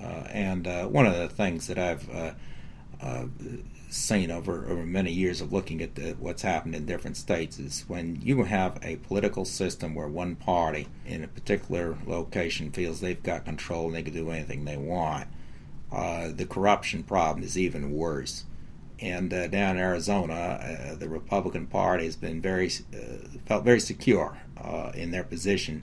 Uh, 0.00 0.26
and 0.30 0.66
uh, 0.66 0.86
one 0.86 1.06
of 1.06 1.16
the 1.16 1.28
things 1.28 1.66
that 1.68 1.78
I've 1.78 2.10
uh, 2.10 2.32
uh, 3.00 3.24
seen 3.94 4.30
over, 4.30 4.66
over 4.68 4.84
many 4.84 5.12
years 5.12 5.40
of 5.40 5.52
looking 5.52 5.80
at 5.80 5.94
the, 5.94 6.12
what's 6.18 6.42
happened 6.42 6.74
in 6.74 6.84
different 6.84 7.16
states 7.16 7.58
is 7.58 7.84
when 7.86 8.20
you 8.20 8.42
have 8.42 8.78
a 8.82 8.96
political 8.96 9.44
system 9.44 9.94
where 9.94 10.08
one 10.08 10.34
party 10.34 10.88
in 11.06 11.22
a 11.22 11.28
particular 11.28 11.96
location 12.06 12.72
feels 12.72 13.00
they've 13.00 13.22
got 13.22 13.44
control 13.44 13.86
and 13.86 13.94
they 13.94 14.02
can 14.02 14.12
do 14.12 14.30
anything 14.30 14.64
they 14.64 14.76
want, 14.76 15.28
uh, 15.92 16.28
the 16.34 16.44
corruption 16.44 17.04
problem 17.04 17.44
is 17.44 17.56
even 17.56 17.92
worse. 17.92 18.44
And 18.98 19.32
uh, 19.32 19.46
down 19.46 19.76
in 19.76 19.82
Arizona, 19.82 20.96
the 20.98 21.08
Republican 21.08 21.66
Party 21.66 22.04
has 22.04 22.16
been 22.16 22.40
very 22.40 22.70
felt 23.46 23.64
very 23.64 23.80
secure 23.80 24.38
in 24.94 25.10
their 25.10 25.24
position 25.24 25.82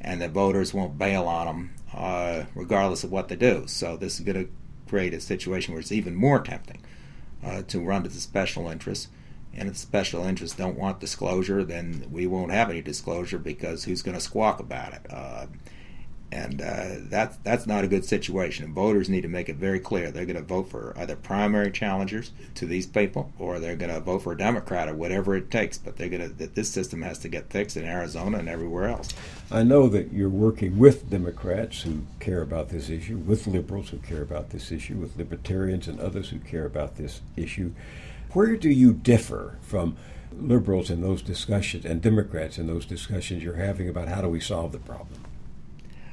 and 0.00 0.20
the 0.20 0.28
voters 0.28 0.72
won't 0.72 0.96
bail 0.96 1.24
on 1.24 1.46
them 1.46 1.74
uh, 1.94 2.44
regardless 2.54 3.04
of 3.04 3.12
what 3.12 3.28
they 3.28 3.36
do. 3.36 3.64
So 3.66 3.96
this 3.96 4.18
is 4.18 4.20
going 4.24 4.46
to 4.46 4.50
create 4.88 5.12
a 5.12 5.20
situation 5.20 5.74
where 5.74 5.80
it's 5.80 5.92
even 5.92 6.14
more 6.14 6.40
tempting 6.40 6.82
uh, 7.44 7.62
to 7.62 7.80
run 7.80 8.02
to 8.02 8.08
the 8.08 8.20
special 8.20 8.68
interests. 8.68 9.08
And 9.52 9.68
if 9.68 9.74
the 9.74 9.80
special 9.80 10.24
interests 10.24 10.56
don't 10.56 10.78
want 10.78 11.00
disclosure, 11.00 11.64
then 11.64 12.06
we 12.10 12.26
won't 12.26 12.52
have 12.52 12.70
any 12.70 12.82
disclosure 12.82 13.38
because 13.38 13.84
who's 13.84 14.02
going 14.02 14.16
to 14.16 14.20
squawk 14.20 14.60
about 14.60 14.92
it? 14.94 15.06
And 16.32 16.62
uh, 16.62 16.96
that's 17.08 17.36
that's 17.38 17.66
not 17.66 17.82
a 17.82 17.88
good 17.88 18.04
situation. 18.04 18.64
And 18.64 18.74
voters 18.74 19.08
need 19.08 19.22
to 19.22 19.28
make 19.28 19.48
it 19.48 19.56
very 19.56 19.80
clear 19.80 20.10
they're 20.10 20.26
going 20.26 20.36
to 20.36 20.42
vote 20.42 20.70
for 20.70 20.94
either 20.96 21.16
primary 21.16 21.72
challengers 21.72 22.30
to 22.54 22.66
these 22.66 22.86
people, 22.86 23.32
or 23.38 23.58
they're 23.58 23.76
going 23.76 23.92
to 23.92 24.00
vote 24.00 24.20
for 24.20 24.32
a 24.32 24.38
Democrat 24.38 24.88
or 24.88 24.94
whatever 24.94 25.36
it 25.36 25.50
takes. 25.50 25.76
But 25.76 25.96
they're 25.96 26.08
going 26.08 26.22
to 26.22 26.28
that 26.28 26.54
this 26.54 26.70
system 26.70 27.02
has 27.02 27.18
to 27.20 27.28
get 27.28 27.50
fixed 27.50 27.76
in 27.76 27.84
Arizona 27.84 28.38
and 28.38 28.48
everywhere 28.48 28.88
else. 28.88 29.08
I 29.50 29.64
know 29.64 29.88
that 29.88 30.12
you're 30.12 30.28
working 30.28 30.78
with 30.78 31.10
Democrats 31.10 31.82
who 31.82 32.02
care 32.20 32.42
about 32.42 32.68
this 32.68 32.88
issue, 32.88 33.16
with 33.16 33.48
liberals 33.48 33.88
who 33.90 33.98
care 33.98 34.22
about 34.22 34.50
this 34.50 34.70
issue, 34.70 34.98
with 34.98 35.16
libertarians 35.16 35.88
and 35.88 35.98
others 35.98 36.30
who 36.30 36.38
care 36.38 36.64
about 36.64 36.96
this 36.96 37.22
issue. 37.36 37.72
Where 38.32 38.56
do 38.56 38.70
you 38.70 38.92
differ 38.92 39.58
from? 39.62 39.96
liberals 40.32 40.90
in 40.90 41.00
those 41.00 41.22
discussions 41.22 41.84
and 41.84 42.00
Democrats 42.00 42.58
in 42.58 42.66
those 42.66 42.86
discussions 42.86 43.42
you're 43.42 43.54
having 43.54 43.88
about 43.88 44.08
how 44.08 44.20
do 44.20 44.28
we 44.28 44.40
solve 44.40 44.72
the 44.72 44.78
problem? 44.78 45.20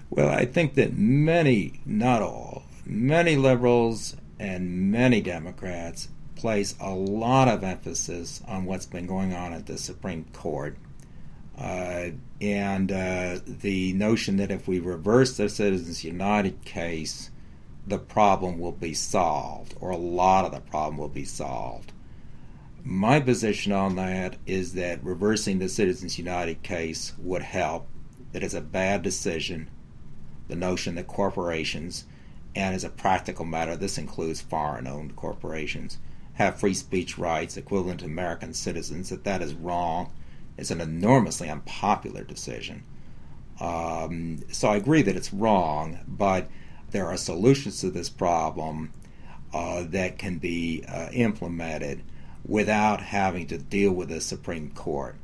Well, 0.10 0.30
I 0.30 0.46
think 0.46 0.76
that 0.76 0.98
many, 0.98 1.82
not 1.86 2.22
all, 2.22 2.64
many 2.86 3.36
liberals 3.36 4.16
and 4.40 4.92
many 4.92 5.22
Democrats 5.22 6.10
place 6.36 6.76
a 6.80 6.92
lot 6.92 7.48
of 7.48 7.64
emphasis 7.64 8.42
on 8.48 8.66
what's 8.66 8.86
been 8.86 9.08
going 9.08 9.34
on 9.34 9.54
at 9.54 9.66
the 9.66 9.78
Supreme 9.78 10.26
Court. 10.34 10.78
Uh, 11.58 12.12
and 12.40 12.92
uh, 12.92 13.40
the 13.46 13.94
notion 13.94 14.38
that 14.38 14.52
if 14.52 14.68
we 14.68 14.80
reverse 14.80 15.36
the 15.36 15.50
Citizens 15.50 16.04
United 16.04 16.64
case, 16.64 17.32
the 17.88 17.98
problem 17.98 18.60
will 18.60 18.72
be 18.74 18.94
solved, 18.94 19.74
or 19.80 19.90
a 19.90 19.98
lot 19.98 20.46
of 20.46 20.52
the 20.52 20.60
problem 20.60 20.98
will 20.98 21.08
be 21.08 21.26
solved. 21.26 21.92
My 22.84 23.20
position 23.20 23.72
on 23.72 23.96
that 23.96 24.38
is 24.46 24.74
that 24.74 25.04
reversing 25.04 25.60
the 25.60 25.68
Citizens 25.68 26.18
United 26.18 26.62
case 26.64 27.14
would 27.18 27.42
help, 27.42 27.88
it's 28.34 28.54
a 28.54 28.62
bad 28.62 29.02
decision, 29.02 29.68
the 30.48 30.56
notion 30.56 30.96
that 30.96 31.08
corporations, 31.08 32.06
and 32.56 32.74
as 32.74 32.84
a 32.84 32.90
practical 32.90 33.46
matter, 33.46 33.76
this 33.76 33.98
includes 33.98 34.42
foreign 34.42 34.88
owned 34.88 35.16
corporations, 35.16 35.98
have 36.34 36.60
free 36.60 36.74
speech 36.74 37.18
rights 37.18 37.58
equivalent 37.58 38.00
to 38.02 38.06
American 38.06 38.54
citizens, 38.54 39.10
that 39.10 39.24
that 39.24 39.42
is 39.42 39.54
wrong. 39.54 40.12
It's 40.58 40.72
an 40.72 40.82
enormously 40.82 41.50
unpopular 41.50 42.24
decision. 42.24 42.84
Um, 43.60 44.44
so 44.52 44.70
I 44.70 44.78
agree 44.78 45.02
that 45.02 45.16
it's 45.16 45.34
wrong, 45.34 46.00
but 46.08 46.50
there 46.92 47.08
are 47.08 47.18
solutions 47.18 47.82
to 47.82 47.90
this 47.90 48.10
problem 48.10 48.94
uh, 49.54 49.84
that 49.88 50.18
can 50.18 50.38
be 50.38 50.84
uh, 50.88 51.10
implemented 51.12 52.04
without 52.46 53.02
having 53.02 53.48
to 53.48 53.58
deal 53.58 53.92
with 53.92 54.10
the 54.10 54.22
Supreme 54.22 54.72
Court. 54.72 55.16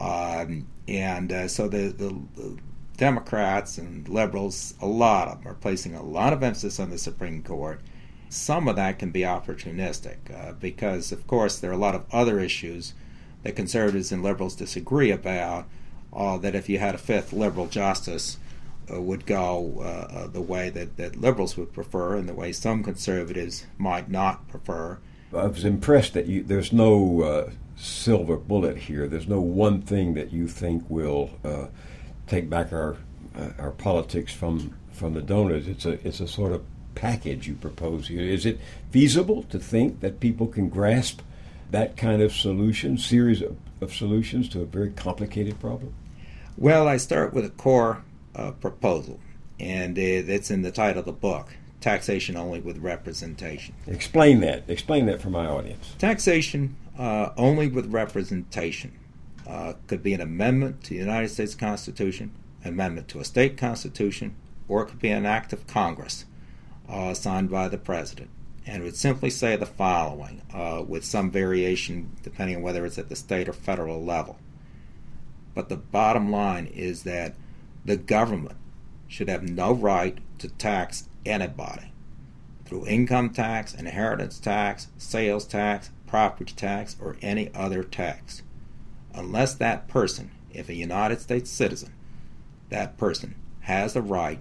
Um, 0.00 0.66
and 0.88 1.32
uh, 1.32 1.48
so 1.48 1.68
the, 1.68 1.88
the, 1.88 2.58
Democrats 2.96 3.78
and 3.78 4.08
liberals, 4.08 4.74
a 4.80 4.86
lot 4.86 5.28
of 5.28 5.38
them 5.42 5.52
are 5.52 5.54
placing 5.54 5.94
a 5.94 6.02
lot 6.02 6.32
of 6.32 6.42
emphasis 6.42 6.80
on 6.80 6.90
the 6.90 6.98
Supreme 6.98 7.42
Court. 7.42 7.80
Some 8.28 8.68
of 8.68 8.76
that 8.76 8.98
can 8.98 9.10
be 9.10 9.20
opportunistic 9.20 10.16
uh, 10.34 10.52
because, 10.52 11.12
of 11.12 11.26
course, 11.26 11.58
there 11.58 11.70
are 11.70 11.74
a 11.74 11.78
lot 11.78 11.94
of 11.94 12.04
other 12.12 12.40
issues 12.40 12.94
that 13.42 13.56
conservatives 13.56 14.10
and 14.10 14.22
liberals 14.22 14.56
disagree 14.56 15.10
about. 15.10 15.66
Uh, 16.12 16.38
that 16.38 16.54
if 16.54 16.68
you 16.68 16.78
had 16.78 16.94
a 16.94 16.98
fifth 16.98 17.32
liberal 17.32 17.66
justice, 17.66 18.38
uh, 18.90 19.00
would 19.00 19.26
go 19.26 19.74
uh, 19.78 19.82
uh, 19.82 20.26
the 20.28 20.40
way 20.40 20.70
that, 20.70 20.96
that 20.96 21.16
liberals 21.16 21.56
would 21.56 21.72
prefer 21.72 22.16
and 22.16 22.28
the 22.28 22.34
way 22.34 22.52
some 22.52 22.82
conservatives 22.82 23.66
might 23.76 24.08
not 24.10 24.48
prefer. 24.48 24.98
I 25.34 25.46
was 25.46 25.64
impressed 25.64 26.14
that 26.14 26.26
you, 26.26 26.42
there's 26.42 26.72
no 26.72 27.22
uh, 27.22 27.50
silver 27.76 28.36
bullet 28.36 28.76
here. 28.78 29.08
There's 29.08 29.28
no 29.28 29.40
one 29.40 29.82
thing 29.82 30.14
that 30.14 30.32
you 30.32 30.48
think 30.48 30.88
will 30.88 31.30
take 32.26 32.48
back 32.50 32.72
our 32.72 32.96
uh, 33.36 33.50
our 33.58 33.70
politics 33.70 34.32
from 34.32 34.74
from 34.92 35.14
the 35.14 35.22
donors. 35.22 35.68
It's 35.68 35.86
a 35.86 36.06
it's 36.06 36.20
a 36.20 36.28
sort 36.28 36.52
of 36.52 36.64
package 36.94 37.46
you 37.46 37.54
propose 37.54 38.08
here. 38.08 38.22
Is 38.22 38.46
it 38.46 38.58
feasible 38.90 39.42
to 39.44 39.58
think 39.58 40.00
that 40.00 40.20
people 40.20 40.46
can 40.46 40.68
grasp 40.68 41.20
that 41.70 41.96
kind 41.96 42.22
of 42.22 42.32
solution, 42.32 42.96
series 42.96 43.42
of, 43.42 43.56
of 43.80 43.94
solutions 43.94 44.48
to 44.50 44.62
a 44.62 44.64
very 44.64 44.90
complicated 44.90 45.60
problem? 45.60 45.92
Well, 46.56 46.88
I 46.88 46.96
start 46.96 47.34
with 47.34 47.44
a 47.44 47.50
core 47.50 48.02
uh, 48.34 48.52
proposal, 48.52 49.20
and 49.60 49.98
it's 49.98 50.50
in 50.50 50.62
the 50.62 50.72
title 50.72 51.00
of 51.00 51.06
the 51.06 51.12
book 51.12 51.54
taxation 51.80 52.36
only 52.36 52.58
with 52.60 52.78
representation. 52.78 53.74
Explain 53.86 54.40
that. 54.40 54.64
Explain 54.68 55.06
that 55.06 55.20
for 55.20 55.30
my 55.30 55.46
audience. 55.46 55.94
Taxation 55.98 56.74
uh, 56.98 57.30
only 57.36 57.68
with 57.68 57.92
representation 57.92 58.92
uh, 59.46 59.74
could 59.86 60.02
be 60.02 60.14
an 60.14 60.20
amendment 60.20 60.82
to 60.84 60.90
the 60.90 60.96
United 60.96 61.28
States 61.28 61.54
Constitution, 61.54 62.32
amendment 62.64 63.08
to 63.08 63.20
a 63.20 63.24
state 63.24 63.56
constitution, 63.56 64.34
or 64.68 64.82
it 64.82 64.86
could 64.86 64.98
be 64.98 65.10
an 65.10 65.26
act 65.26 65.52
of 65.52 65.66
Congress 65.66 66.24
uh, 66.88 67.14
signed 67.14 67.50
by 67.50 67.68
the 67.68 67.78
president. 67.78 68.30
And 68.66 68.82
would 68.82 68.96
simply 68.96 69.30
say 69.30 69.54
the 69.54 69.66
following, 69.66 70.42
uh, 70.52 70.82
with 70.86 71.04
some 71.04 71.30
variation 71.30 72.16
depending 72.22 72.56
on 72.56 72.62
whether 72.62 72.84
it's 72.84 72.98
at 72.98 73.08
the 73.08 73.14
state 73.14 73.48
or 73.48 73.52
federal 73.52 74.02
level. 74.02 74.38
But 75.54 75.68
the 75.68 75.76
bottom 75.76 76.32
line 76.32 76.66
is 76.66 77.04
that 77.04 77.34
the 77.84 77.96
government 77.96 78.56
should 79.06 79.28
have 79.28 79.48
no 79.48 79.72
right 79.72 80.18
to 80.38 80.48
tax 80.48 81.08
anybody 81.24 81.92
through 82.64 82.86
income 82.86 83.30
tax, 83.30 83.72
inheritance 83.72 84.40
tax, 84.40 84.88
sales 84.98 85.46
tax, 85.46 85.90
property 86.08 86.52
tax, 86.52 86.96
or 87.00 87.16
any 87.22 87.54
other 87.54 87.84
tax 87.84 88.42
unless 89.16 89.54
that 89.54 89.88
person, 89.88 90.30
if 90.52 90.68
a 90.68 90.74
United 90.74 91.20
States 91.20 91.50
citizen, 91.50 91.92
that 92.68 92.96
person 92.96 93.34
has 93.60 93.94
the 93.94 94.02
right 94.02 94.40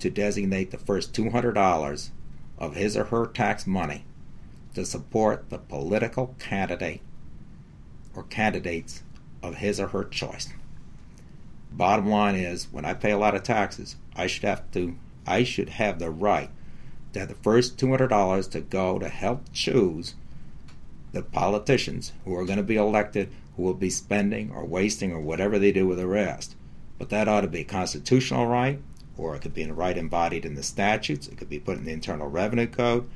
to 0.00 0.10
designate 0.10 0.70
the 0.70 0.78
first 0.78 1.12
$200 1.12 2.10
of 2.58 2.74
his 2.74 2.96
or 2.96 3.04
her 3.04 3.26
tax 3.26 3.66
money 3.66 4.04
to 4.74 4.84
support 4.84 5.50
the 5.50 5.58
political 5.58 6.34
candidate 6.38 7.00
or 8.14 8.22
candidates 8.24 9.02
of 9.42 9.56
his 9.56 9.78
or 9.78 9.88
her 9.88 10.04
choice. 10.04 10.48
Bottom 11.70 12.08
line 12.08 12.34
is, 12.34 12.68
when 12.72 12.84
I 12.84 12.94
pay 12.94 13.10
a 13.10 13.18
lot 13.18 13.34
of 13.34 13.42
taxes, 13.42 13.96
I 14.16 14.26
should 14.26 14.44
have 14.44 14.70
to, 14.72 14.96
I 15.26 15.44
should 15.44 15.68
have 15.70 15.98
the 15.98 16.10
right 16.10 16.50
to 17.12 17.20
have 17.20 17.28
the 17.28 17.34
first 17.36 17.76
$200 17.76 18.50
to 18.50 18.60
go 18.60 18.98
to 18.98 19.08
help 19.08 19.52
choose 19.52 20.14
the 21.12 21.22
politicians 21.22 22.12
who 22.24 22.34
are 22.34 22.44
going 22.44 22.58
to 22.58 22.62
be 22.62 22.76
elected 22.76 23.30
who 23.58 23.64
will 23.64 23.74
be 23.74 23.90
spending 23.90 24.52
or 24.52 24.64
wasting 24.64 25.12
or 25.12 25.20
whatever 25.20 25.58
they 25.58 25.72
do 25.72 25.84
with 25.84 25.98
the 25.98 26.06
rest. 26.06 26.54
But 26.96 27.10
that 27.10 27.26
ought 27.26 27.40
to 27.40 27.48
be 27.48 27.60
a 27.60 27.64
constitutional 27.64 28.46
right, 28.46 28.80
or 29.16 29.34
it 29.34 29.42
could 29.42 29.52
be 29.52 29.64
a 29.64 29.72
right 29.74 29.98
embodied 29.98 30.44
in 30.44 30.54
the 30.54 30.62
statutes. 30.62 31.26
It 31.26 31.36
could 31.36 31.48
be 31.48 31.58
put 31.58 31.76
in 31.76 31.84
the 31.84 31.92
Internal 31.92 32.28
Revenue 32.28 32.68
Code. 32.68 33.10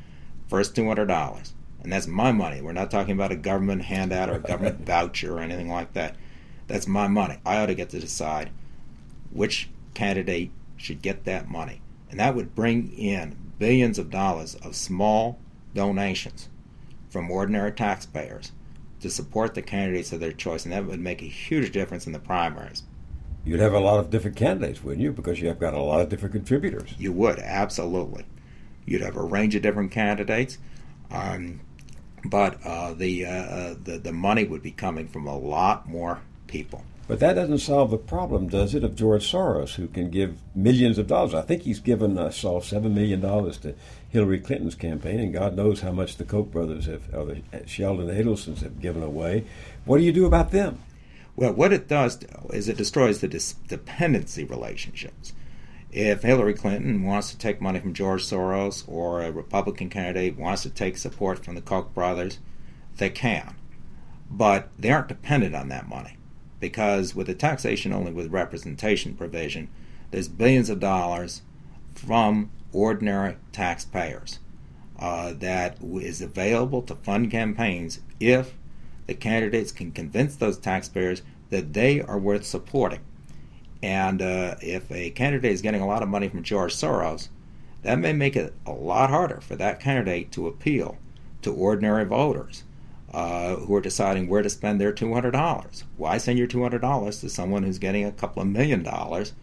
First 0.48 0.74
$200. 0.74 1.52
And 1.82 1.92
that's 1.92 2.08
my 2.08 2.32
money. 2.32 2.60
We're 2.60 2.72
not 2.72 2.90
talking 2.90 3.12
about 3.12 3.30
a 3.30 3.36
government 3.36 3.82
handout 3.82 4.30
or 4.30 4.34
a 4.34 4.40
government 4.40 4.80
voucher 4.86 5.36
or 5.36 5.40
anything 5.40 5.70
like 5.70 5.92
that. 5.92 6.16
That's 6.66 6.88
my 6.88 7.06
money. 7.06 7.38
I 7.46 7.58
ought 7.58 7.66
to 7.66 7.74
get 7.76 7.90
to 7.90 8.00
decide 8.00 8.50
which 9.30 9.68
candidate 9.94 10.50
should 10.76 11.02
get 11.02 11.24
that 11.24 11.48
money. 11.48 11.80
And 12.10 12.18
that 12.18 12.34
would 12.34 12.56
bring 12.56 12.92
in 12.92 13.36
billions 13.60 13.96
of 13.96 14.10
dollars 14.10 14.56
of 14.56 14.74
small 14.74 15.38
donations 15.72 16.48
from 17.08 17.30
ordinary 17.30 17.70
taxpayers 17.70 18.50
to 19.02 19.10
support 19.10 19.54
the 19.54 19.62
candidates 19.62 20.12
of 20.12 20.20
their 20.20 20.32
choice. 20.32 20.64
And 20.64 20.72
that 20.72 20.86
would 20.86 21.00
make 21.00 21.22
a 21.22 21.26
huge 21.26 21.72
difference 21.72 22.06
in 22.06 22.12
the 22.12 22.18
primaries. 22.18 22.82
You'd 23.44 23.60
have 23.60 23.74
a 23.74 23.80
lot 23.80 23.98
of 23.98 24.10
different 24.10 24.36
candidates, 24.36 24.82
wouldn't 24.82 25.02
you? 25.02 25.12
Because 25.12 25.40
you 25.40 25.48
have 25.48 25.58
got 25.58 25.74
a 25.74 25.82
lot 25.82 26.00
of 26.00 26.08
different 26.08 26.32
contributors. 26.32 26.94
You 26.98 27.12
would, 27.12 27.38
absolutely. 27.40 28.24
You'd 28.86 29.02
have 29.02 29.16
a 29.16 29.22
range 29.22 29.54
of 29.54 29.62
different 29.62 29.90
candidates. 29.90 30.58
Um, 31.10 31.60
but 32.24 32.64
uh, 32.64 32.94
the, 32.94 33.26
uh, 33.26 33.30
uh, 33.30 33.74
the 33.82 33.98
the 33.98 34.12
money 34.12 34.44
would 34.44 34.62
be 34.62 34.70
coming 34.70 35.08
from 35.08 35.26
a 35.26 35.36
lot 35.36 35.88
more 35.88 36.20
people. 36.46 36.84
But 37.08 37.18
that 37.18 37.34
doesn't 37.34 37.58
solve 37.58 37.90
the 37.90 37.98
problem, 37.98 38.48
does 38.48 38.76
it, 38.76 38.84
of 38.84 38.94
George 38.94 39.30
Soros, 39.30 39.74
who 39.74 39.88
can 39.88 40.08
give 40.08 40.38
millions 40.54 40.98
of 40.98 41.08
dollars? 41.08 41.34
I 41.34 41.42
think 41.42 41.62
he's 41.62 41.80
given, 41.80 42.16
uh, 42.16 42.26
I 42.26 42.30
saw, 42.30 42.60
$7 42.60 42.92
million 42.92 43.20
to 43.20 43.74
Hillary 44.08 44.38
Clinton's 44.38 44.76
campaign, 44.76 45.18
and 45.18 45.32
God 45.32 45.56
knows 45.56 45.80
how 45.80 45.90
much 45.90 46.16
the 46.16 46.24
Koch 46.24 46.52
brothers 46.52 46.86
have, 46.86 47.12
or 47.12 47.24
the 47.24 47.42
uh, 47.52 47.66
Sheldon 47.66 48.06
Adelsons 48.06 48.62
have 48.62 48.80
given 48.80 49.02
away. 49.02 49.44
What 49.84 49.98
do 49.98 50.04
you 50.04 50.12
do 50.12 50.26
about 50.26 50.52
them? 50.52 50.80
Well, 51.34 51.52
what 51.52 51.72
it 51.72 51.88
does 51.88 52.20
is 52.52 52.68
it 52.68 52.76
destroys 52.76 53.20
the 53.20 53.28
dis- 53.28 53.54
dependency 53.66 54.44
relationships. 54.44 55.32
If 55.90 56.22
Hillary 56.22 56.54
Clinton 56.54 57.02
wants 57.02 57.32
to 57.32 57.38
take 57.38 57.60
money 57.60 57.80
from 57.80 57.94
George 57.94 58.24
Soros 58.24 58.84
or 58.86 59.22
a 59.22 59.32
Republican 59.32 59.90
candidate 59.90 60.38
wants 60.38 60.62
to 60.62 60.70
take 60.70 60.96
support 60.96 61.44
from 61.44 61.56
the 61.56 61.62
Koch 61.62 61.92
brothers, 61.92 62.38
they 62.98 63.10
can. 63.10 63.56
But 64.30 64.68
they 64.78 64.90
aren't 64.92 65.08
dependent 65.08 65.56
on 65.56 65.68
that 65.68 65.88
money 65.88 66.16
because 66.62 67.12
with 67.12 67.26
the 67.26 67.34
taxation 67.34 67.92
only 67.92 68.12
with 68.12 68.30
representation 68.32 69.16
provision, 69.16 69.68
there's 70.12 70.28
billions 70.28 70.70
of 70.70 70.78
dollars 70.78 71.42
from 71.92 72.52
ordinary 72.72 73.36
taxpayers 73.50 74.38
uh, 74.96 75.32
that 75.32 75.76
is 75.82 76.22
available 76.22 76.80
to 76.80 76.94
fund 76.94 77.32
campaigns 77.32 77.98
if 78.20 78.54
the 79.08 79.14
candidates 79.14 79.72
can 79.72 79.90
convince 79.90 80.36
those 80.36 80.56
taxpayers 80.56 81.22
that 81.50 81.72
they 81.72 82.00
are 82.00 82.18
worth 82.18 82.46
supporting. 82.46 83.00
And 83.82 84.22
uh, 84.22 84.54
if 84.60 84.88
a 84.92 85.10
candidate 85.10 85.50
is 85.50 85.62
getting 85.62 85.82
a 85.82 85.86
lot 85.86 86.04
of 86.04 86.08
money 86.08 86.28
from 86.28 86.44
George 86.44 86.76
Soros, 86.76 87.28
that 87.82 87.98
may 87.98 88.12
make 88.12 88.36
it 88.36 88.54
a 88.64 88.70
lot 88.70 89.10
harder 89.10 89.40
for 89.40 89.56
that 89.56 89.80
candidate 89.80 90.30
to 90.30 90.46
appeal 90.46 90.96
to 91.42 91.52
ordinary 91.52 92.04
voters 92.04 92.62
uh, 93.12 93.56
who 93.56 93.74
are 93.74 93.80
deciding 93.80 94.26
where 94.26 94.40
to 94.40 94.48
spend 94.48 94.80
their 94.80 94.92
$200. 94.92 95.82
Why 95.96 96.16
send 96.16 96.38
your 96.38 96.48
$200 96.48 97.20
to 97.20 97.28
someone 97.28 97.62
who's 97.62 97.78
getting 97.78 98.06
a 98.06 98.12
couple 98.12 98.40
of 98.40 98.48
million 98.48 98.82
dollars 98.82 99.34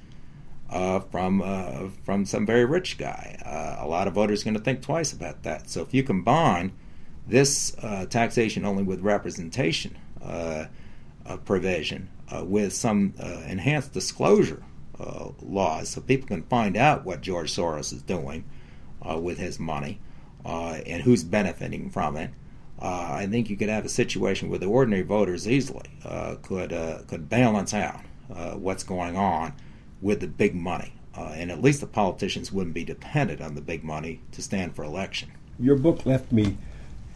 uh, 0.71 0.99
from 0.99 1.41
uh, 1.43 1.89
from 2.03 2.25
some 2.25 2.47
very 2.47 2.65
rich 2.65 2.97
guy? 2.97 3.39
Uh, 3.45 3.85
a 3.85 3.87
lot 3.87 4.07
of 4.07 4.13
voters 4.13 4.41
are 4.41 4.45
going 4.45 4.55
to 4.55 4.59
think 4.59 4.81
twice 4.81 5.13
about 5.13 5.43
that. 5.43 5.69
So 5.69 5.81
if 5.81 5.93
you 5.93 6.01
combine 6.01 6.71
this 7.27 7.75
uh, 7.83 8.07
taxation 8.07 8.65
only 8.65 8.83
with 8.83 9.01
representation 9.01 9.97
provision 11.45 12.09
with 12.41 12.73
some 12.73 13.13
enhanced 13.47 13.93
disclosure 13.93 14.63
laws, 15.43 15.89
so 15.89 16.01
people 16.01 16.27
can 16.27 16.41
find 16.43 16.75
out 16.75 17.05
what 17.05 17.21
George 17.21 17.53
Soros 17.55 17.93
is 17.93 18.01
doing 18.01 18.45
with 19.05 19.37
his 19.37 19.59
money 19.59 19.99
and 20.43 21.03
who's 21.03 21.23
benefiting 21.23 21.91
from 21.91 22.17
it 22.17 22.31
uh, 22.81 23.09
I 23.11 23.27
think 23.27 23.49
you 23.49 23.57
could 23.57 23.69
have 23.69 23.85
a 23.85 23.89
situation 23.89 24.49
where 24.49 24.59
the 24.59 24.67
ordinary 24.67 25.03
voters 25.03 25.47
easily 25.47 25.89
uh, 26.05 26.35
could 26.41 26.71
uh, 26.71 26.99
could 27.07 27.27
balance 27.27 27.73
out 27.73 28.01
uh, 28.33 28.51
what's 28.51 28.83
going 28.83 29.17
on 29.17 29.53
with 30.01 30.21
the 30.21 30.27
big 30.27 30.55
money, 30.55 30.93
uh, 31.17 31.33
and 31.35 31.51
at 31.51 31.61
least 31.61 31.81
the 31.81 31.87
politicians 31.87 32.51
wouldn't 32.51 32.73
be 32.73 32.85
dependent 32.85 33.41
on 33.41 33.55
the 33.55 33.61
big 33.61 33.83
money 33.83 34.21
to 34.31 34.41
stand 34.41 34.75
for 34.75 34.83
election. 34.83 35.29
Your 35.59 35.75
book 35.75 36.05
left 36.05 36.31
me 36.31 36.57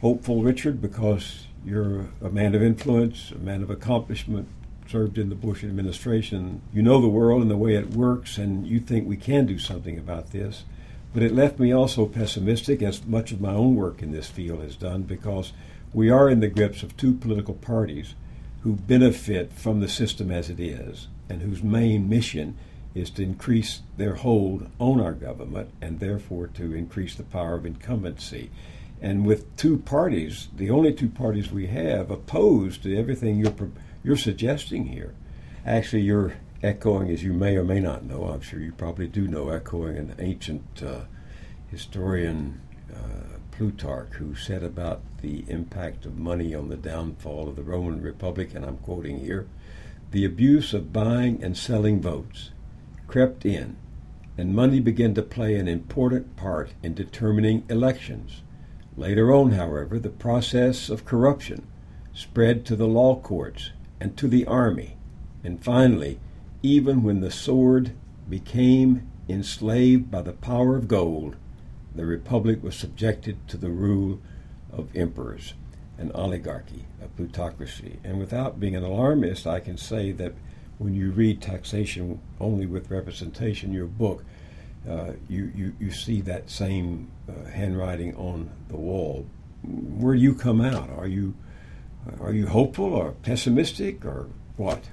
hopeful, 0.02 0.44
Richard, 0.44 0.82
because 0.82 1.48
you're 1.66 2.08
a 2.22 2.30
man 2.30 2.56
of 2.56 2.62
influence, 2.62 3.32
a 3.32 3.38
man 3.38 3.64
of 3.64 3.70
accomplishment, 3.70 4.50
served 4.86 5.18
in 5.18 5.30
the 5.30 5.36
Bush 5.36 5.64
administration. 5.64 6.62
You 6.74 6.82
know 6.82 7.00
the 7.00 7.08
world 7.08 7.42
and 7.42 7.50
the 7.50 7.56
way 7.56 7.76
it 7.76 7.92
works, 7.92 8.38
and 8.38 8.68
you 8.68 8.82
think 8.82 9.08
we 9.08 9.16
can 9.16 9.46
do 9.46 9.58
something 9.58 9.98
about 9.98 10.32
this. 10.32 10.66
But 11.14 11.24
it 11.24 11.36
left 11.36 11.60
me 11.60 11.72
also 11.72 12.08
pessimistic, 12.08 12.82
as 12.82 13.06
much 13.06 13.32
of 13.32 13.42
my 13.42 13.54
own 13.54 13.76
work 13.76 14.02
in 14.02 14.12
this 14.12 14.28
field 14.28 14.62
has 14.62 14.76
done, 14.76 15.04
because 15.04 15.54
we 15.94 16.10
are 16.10 16.30
in 16.30 16.40
the 16.40 16.48
grips 16.48 16.82
of 16.82 16.98
two 16.98 17.14
political 17.14 17.54
parties 17.54 18.16
who 18.62 18.74
benefit 18.76 19.54
from 19.54 19.80
the 19.80 19.88
system 19.88 20.32
as 20.32 20.50
it 20.50 20.60
is, 20.60 21.08
and 21.30 21.42
whose 21.42 21.62
main 21.62 22.10
mission 22.10 22.58
is 22.96 23.10
to 23.12 23.24
increase 23.24 23.82
their 23.98 24.16
hold 24.16 24.70
on 24.80 25.02
our 25.02 25.14
government 25.14 25.70
and 25.82 26.00
therefore 26.00 26.48
to 26.48 26.74
increase 26.74 27.16
the 27.16 27.24
power 27.24 27.56
of 27.56 27.66
incumbency. 27.66 28.52
And 29.02 29.26
with 29.26 29.56
two 29.58 29.80
parties, 29.80 30.48
the 30.56 30.70
only 30.70 30.94
two 30.94 31.10
parties 31.10 31.52
we 31.52 31.68
have 31.68 32.10
opposed 32.10 32.84
to 32.84 32.98
everything 32.98 33.38
you're 33.38 33.54
you're 34.04 34.18
suggesting 34.18 34.88
here, 34.88 35.14
actually 35.66 36.02
you're 36.02 36.34
echoing, 36.64 37.10
as 37.10 37.24
you 37.24 37.34
may 37.34 37.58
or 37.58 37.64
may 37.64 37.80
not 37.80 38.04
know, 38.04 38.24
I'm 38.26 38.42
sure 38.42 38.60
you 38.60 38.72
probably 38.72 39.08
do 39.08 39.28
know, 39.28 39.50
echoing 39.50 39.98
an 39.98 40.16
ancient 40.18 40.82
uh, 40.82 41.02
historian, 41.70 42.62
uh, 42.92 43.38
Plutarch, 43.52 44.14
who 44.14 44.34
said 44.34 44.64
about 44.64 45.02
the 45.22 45.46
impact 45.48 46.06
of 46.06 46.18
money 46.18 46.56
on 46.56 46.70
the 46.70 46.78
downfall 46.78 47.48
of 47.48 47.56
the 47.56 47.64
Roman 47.64 48.02
Republic, 48.02 48.56
and 48.56 48.66
I'm 48.66 48.78
quoting 48.78 49.20
here 49.20 49.48
the 50.12 50.26
abuse 50.26 50.74
of 50.74 50.94
buying 50.94 51.44
and 51.44 51.58
selling 51.58 52.02
votes 52.02 52.52
crept 53.08 53.46
in, 53.46 53.76
and 54.38 54.56
money 54.56 54.80
began 54.80 55.14
to 55.16 55.22
play 55.22 55.56
an 55.56 55.68
important 55.68 56.36
part 56.36 56.72
in 56.82 56.94
determining 56.94 57.64
elections. 57.70 58.42
Later 58.96 59.34
on, 59.34 59.52
however, 59.52 60.00
the 60.00 60.10
process 60.10 60.90
of 60.90 61.06
corruption 61.06 61.68
spread 62.14 62.66
to 62.66 62.76
the 62.76 62.88
law 62.88 63.20
courts 63.20 63.72
and 64.00 64.16
to 64.18 64.28
the 64.28 64.46
army, 64.46 64.98
and 65.44 65.64
finally, 65.64 66.20
even 66.64 67.04
when 67.04 67.20
the 67.20 67.30
sword 67.30 67.92
became 68.30 69.06
enslaved 69.28 70.10
by 70.10 70.22
the 70.22 70.32
power 70.32 70.78
of 70.78 70.88
gold, 70.88 71.36
the 71.94 72.06
republic 72.06 72.64
was 72.64 72.76
subjected 72.76 73.46
to 73.50 73.58
the 73.58 73.70
rule 73.70 74.20
of 74.72 74.96
emperors, 74.96 75.54
an 75.98 76.10
oligarchy, 76.14 76.86
a 77.04 77.08
plutocracy. 77.10 78.00
And 78.04 78.18
without 78.18 78.60
being 78.60 78.76
an 78.78 78.84
alarmist, 78.84 79.46
I 79.46 79.60
can 79.60 79.78
say 79.78 80.12
that 80.14 80.34
when 80.78 80.96
you 80.96 81.12
read 81.12 81.42
Taxation 81.42 82.20
Only 82.40 82.66
with 82.66 82.90
Representation, 82.90 83.74
your 83.74 83.86
book, 83.86 84.24
uh, 84.90 85.12
you, 85.30 85.52
you, 85.54 85.76
you 85.80 85.92
see 85.92 86.22
that 86.22 86.50
same 86.50 87.12
uh, 87.30 87.50
handwriting 87.50 88.16
on 88.16 88.50
the 88.70 88.78
wall. 88.78 89.26
Where 89.64 90.16
do 90.16 90.22
you 90.22 90.34
come 90.34 90.62
out? 90.62 90.90
Are 90.90 91.08
you, 91.08 91.36
are 92.20 92.34
you 92.34 92.48
hopeful 92.48 92.94
or 92.94 93.12
pessimistic 93.12 94.04
or 94.06 94.28
what? 94.58 94.90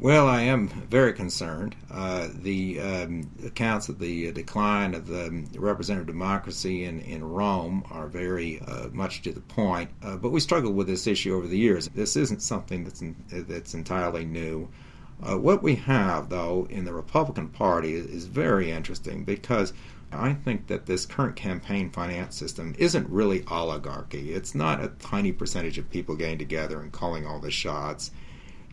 Well, 0.00 0.28
I 0.28 0.42
am 0.42 0.68
very 0.68 1.12
concerned. 1.12 1.74
Uh, 1.90 2.28
the 2.32 2.80
um, 2.80 3.30
accounts 3.44 3.88
of 3.88 3.98
the 3.98 4.30
decline 4.30 4.94
of 4.94 5.08
the 5.08 5.44
representative 5.56 6.06
democracy 6.06 6.84
in, 6.84 7.00
in 7.00 7.24
Rome 7.24 7.82
are 7.90 8.06
very 8.06 8.60
uh, 8.60 8.90
much 8.92 9.22
to 9.22 9.32
the 9.32 9.40
point. 9.40 9.90
Uh, 10.00 10.16
but 10.16 10.30
we 10.30 10.38
struggled 10.38 10.76
with 10.76 10.86
this 10.86 11.08
issue 11.08 11.34
over 11.34 11.48
the 11.48 11.58
years. 11.58 11.88
This 11.88 12.14
isn't 12.14 12.42
something 12.42 12.84
that's 12.84 13.02
in, 13.02 13.16
that's 13.28 13.74
entirely 13.74 14.24
new. 14.24 14.68
Uh, 15.20 15.36
what 15.36 15.64
we 15.64 15.74
have, 15.74 16.28
though, 16.28 16.68
in 16.70 16.84
the 16.84 16.92
Republican 16.92 17.48
Party 17.48 17.94
is, 17.94 18.06
is 18.06 18.26
very 18.26 18.70
interesting 18.70 19.24
because 19.24 19.72
I 20.12 20.32
think 20.32 20.68
that 20.68 20.86
this 20.86 21.06
current 21.06 21.34
campaign 21.34 21.90
finance 21.90 22.36
system 22.36 22.76
isn't 22.78 23.10
really 23.10 23.42
oligarchy. 23.48 24.32
It's 24.32 24.54
not 24.54 24.80
a 24.80 24.92
tiny 25.00 25.32
percentage 25.32 25.76
of 25.76 25.90
people 25.90 26.14
getting 26.14 26.38
together 26.38 26.80
and 26.80 26.92
calling 26.92 27.26
all 27.26 27.40
the 27.40 27.50
shots. 27.50 28.12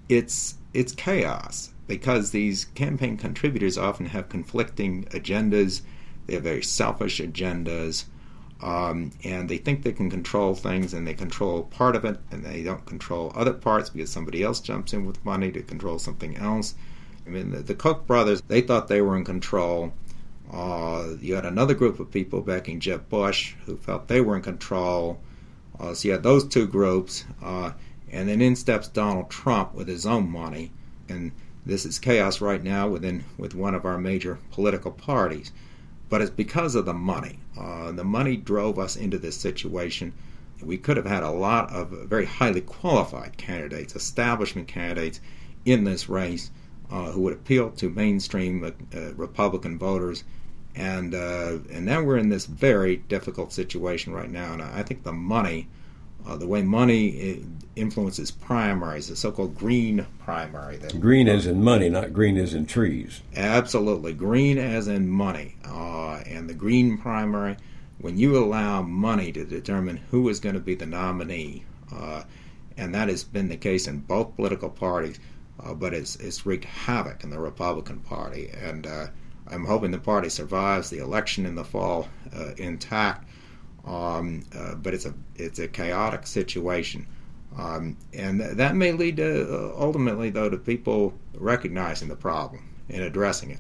It's 0.07 0.59
it's 0.75 0.91
chaos 0.91 1.71
because 1.87 2.31
these 2.31 2.65
campaign 2.75 3.17
contributors 3.17 3.77
often 3.77 4.07
have 4.07 4.29
conflicting 4.29 5.05
agendas. 5.05 5.81
They 6.25 6.33
have 6.33 6.43
very 6.43 6.63
selfish 6.63 7.19
agendas. 7.19 8.05
Um, 8.61 9.11
and 9.23 9.49
they 9.49 9.57
think 9.57 9.83
they 9.83 9.91
can 9.91 10.09
control 10.09 10.55
things 10.55 10.93
and 10.93 11.05
they 11.05 11.13
control 11.13 11.63
part 11.63 11.95
of 11.95 12.05
it 12.05 12.19
and 12.31 12.43
they 12.43 12.63
don't 12.63 12.85
control 12.85 13.31
other 13.35 13.53
parts 13.53 13.89
because 13.89 14.09
somebody 14.09 14.43
else 14.43 14.59
jumps 14.59 14.93
in 14.93 15.05
with 15.05 15.23
money 15.25 15.51
to 15.51 15.61
control 15.61 15.99
something 15.99 16.37
else. 16.37 16.73
I 17.25 17.29
mean, 17.29 17.51
the, 17.51 17.59
the 17.59 17.75
Koch 17.75 18.07
brothers, 18.07 18.41
they 18.47 18.61
thought 18.61 18.87
they 18.87 19.01
were 19.01 19.17
in 19.17 19.25
control. 19.25 19.93
Uh, 20.51 21.15
you 21.21 21.35
had 21.35 21.45
another 21.45 21.73
group 21.73 21.99
of 21.99 22.11
people 22.11 22.41
backing 22.41 22.79
Jeb 22.79 23.09
Bush 23.09 23.55
who 23.65 23.77
felt 23.77 24.07
they 24.07 24.21
were 24.21 24.35
in 24.35 24.41
control. 24.41 25.19
Uh, 25.79 25.93
so 25.93 26.07
you 26.07 26.13
had 26.13 26.23
those 26.23 26.47
two 26.47 26.67
groups. 26.67 27.25
Uh, 27.43 27.71
And 28.15 28.29
then 28.29 28.41
in 28.41 28.55
steps 28.55 28.87
Donald 28.87 29.29
Trump 29.29 29.73
with 29.73 29.89
his 29.89 30.05
own 30.05 30.29
money. 30.29 30.71
And 31.09 31.33
this 31.65 31.85
is 31.85 31.99
chaos 31.99 32.39
right 32.39 32.63
now 32.63 32.87
within 32.87 33.25
with 33.37 33.53
one 33.53 33.75
of 33.75 33.83
our 33.83 33.97
major 33.97 34.39
political 34.51 34.91
parties. 34.91 35.51
But 36.07 36.21
it's 36.21 36.31
because 36.31 36.75
of 36.75 36.85
the 36.85 36.93
money. 36.93 37.39
Uh, 37.59 37.91
the 37.91 38.05
money 38.05 38.37
drove 38.37 38.79
us 38.79 38.95
into 38.95 39.17
this 39.17 39.35
situation. 39.35 40.13
We 40.63 40.77
could 40.77 40.95
have 40.95 41.05
had 41.05 41.23
a 41.23 41.29
lot 41.29 41.73
of 41.73 41.89
very 41.89 42.25
highly 42.25 42.61
qualified 42.61 43.35
candidates, 43.35 43.97
establishment 43.97 44.69
candidates, 44.69 45.19
in 45.65 45.83
this 45.83 46.07
race 46.07 46.51
uh, 46.89 47.11
who 47.11 47.21
would 47.21 47.33
appeal 47.33 47.71
to 47.71 47.89
mainstream 47.89 48.63
uh, 48.63 49.13
Republican 49.15 49.77
voters. 49.77 50.23
And 50.73 51.13
uh, 51.13 51.59
and 51.69 51.85
now 51.85 52.01
we're 52.01 52.17
in 52.17 52.29
this 52.29 52.45
very 52.45 52.95
difficult 52.95 53.51
situation 53.51 54.13
right 54.13 54.31
now. 54.31 54.53
And 54.53 54.61
I 54.61 54.83
think 54.83 55.03
the 55.03 55.11
money 55.11 55.67
uh, 56.27 56.35
the 56.35 56.47
way 56.47 56.61
money 56.61 57.31
uh, 57.31 57.45
influences 57.75 58.31
primaries, 58.31 59.07
the 59.09 59.15
so-called 59.15 59.55
green 59.55 60.05
primary. 60.19 60.79
Green 60.99 61.27
as 61.27 61.45
in 61.45 61.63
money, 61.63 61.89
not 61.89 62.13
green 62.13 62.37
as 62.37 62.53
in 62.53 62.65
trees. 62.65 63.21
Absolutely, 63.35 64.13
green 64.13 64.57
as 64.57 64.87
in 64.87 65.09
money, 65.09 65.55
uh, 65.65 66.15
and 66.25 66.49
the 66.49 66.53
green 66.53 66.97
primary. 66.97 67.57
When 67.99 68.17
you 68.17 68.37
allow 68.37 68.81
money 68.81 69.31
to 69.31 69.45
determine 69.45 69.97
who 70.11 70.27
is 70.29 70.39
going 70.39 70.55
to 70.55 70.61
be 70.61 70.75
the 70.75 70.85
nominee, 70.85 71.63
uh, 71.93 72.23
and 72.77 72.93
that 72.93 73.07
has 73.07 73.23
been 73.23 73.47
the 73.47 73.57
case 73.57 73.87
in 73.87 73.99
both 73.99 74.35
political 74.35 74.69
parties, 74.69 75.19
uh, 75.61 75.73
but 75.73 75.93
it's 75.93 76.15
it's 76.17 76.45
wreaked 76.45 76.65
havoc 76.65 77.23
in 77.23 77.29
the 77.29 77.39
Republican 77.39 77.99
Party, 77.99 78.49
and 78.49 78.85
uh, 78.85 79.07
I'm 79.47 79.65
hoping 79.65 79.91
the 79.91 79.97
party 79.97 80.29
survives 80.29 80.89
the 80.89 80.97
election 80.97 81.45
in 81.45 81.55
the 81.55 81.63
fall 81.63 82.09
intact 82.57 83.25
um, 83.85 84.43
uh, 84.57 84.75
but 84.75 84.93
it's 84.93 85.05
a 85.05 85.13
it's 85.35 85.59
a 85.59 85.67
chaotic 85.67 86.25
situation, 86.27 87.05
um, 87.57 87.97
and 88.13 88.41
that 88.41 88.75
may 88.75 88.91
lead 88.91 89.17
to 89.17 89.43
uh, 89.43 89.73
ultimately 89.77 90.29
though 90.29 90.49
to 90.49 90.57
people 90.57 91.13
recognizing 91.35 92.07
the 92.07 92.15
problem 92.15 92.75
and 92.89 93.03
addressing 93.03 93.51
it. 93.51 93.59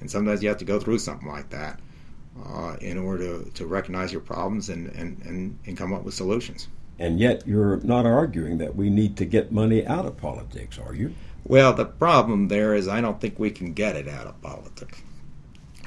And 0.00 0.10
sometimes 0.10 0.42
you 0.42 0.48
have 0.48 0.58
to 0.58 0.64
go 0.64 0.78
through 0.78 0.98
something 0.98 1.28
like 1.28 1.50
that 1.50 1.80
uh, 2.46 2.76
in 2.80 2.98
order 2.98 3.42
to, 3.42 3.50
to 3.52 3.66
recognize 3.66 4.12
your 4.12 4.20
problems 4.20 4.68
and, 4.68 4.88
and, 4.88 5.20
and, 5.24 5.58
and 5.66 5.76
come 5.76 5.92
up 5.92 6.02
with 6.02 6.14
solutions. 6.14 6.68
And 6.98 7.18
yet, 7.18 7.46
you're 7.46 7.78
not 7.78 8.06
arguing 8.06 8.58
that 8.58 8.76
we 8.76 8.88
need 8.88 9.16
to 9.16 9.24
get 9.24 9.50
money 9.50 9.84
out 9.86 10.06
of 10.06 10.16
politics, 10.16 10.78
are 10.78 10.94
you? 10.94 11.14
Well, 11.44 11.72
the 11.72 11.84
problem 11.84 12.48
there 12.48 12.74
is 12.74 12.86
I 12.86 13.00
don't 13.00 13.20
think 13.20 13.38
we 13.38 13.50
can 13.50 13.72
get 13.72 13.96
it 13.96 14.08
out 14.08 14.26
of 14.26 14.40
politics. 14.40 15.02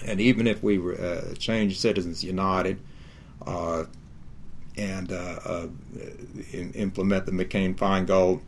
And 0.06 0.20
even 0.22 0.48
if 0.48 0.62
we 0.62 0.78
uh, 0.78 1.34
change 1.38 1.80
Citizens 1.80 2.24
United, 2.24 2.80
uh, 3.46 3.86
and 4.78 5.12
uh, 5.12 5.40
uh, 5.44 5.68
in, 6.52 6.72
implement 6.74 7.26
the 7.26 7.32
McCain-Feingold 7.32 8.42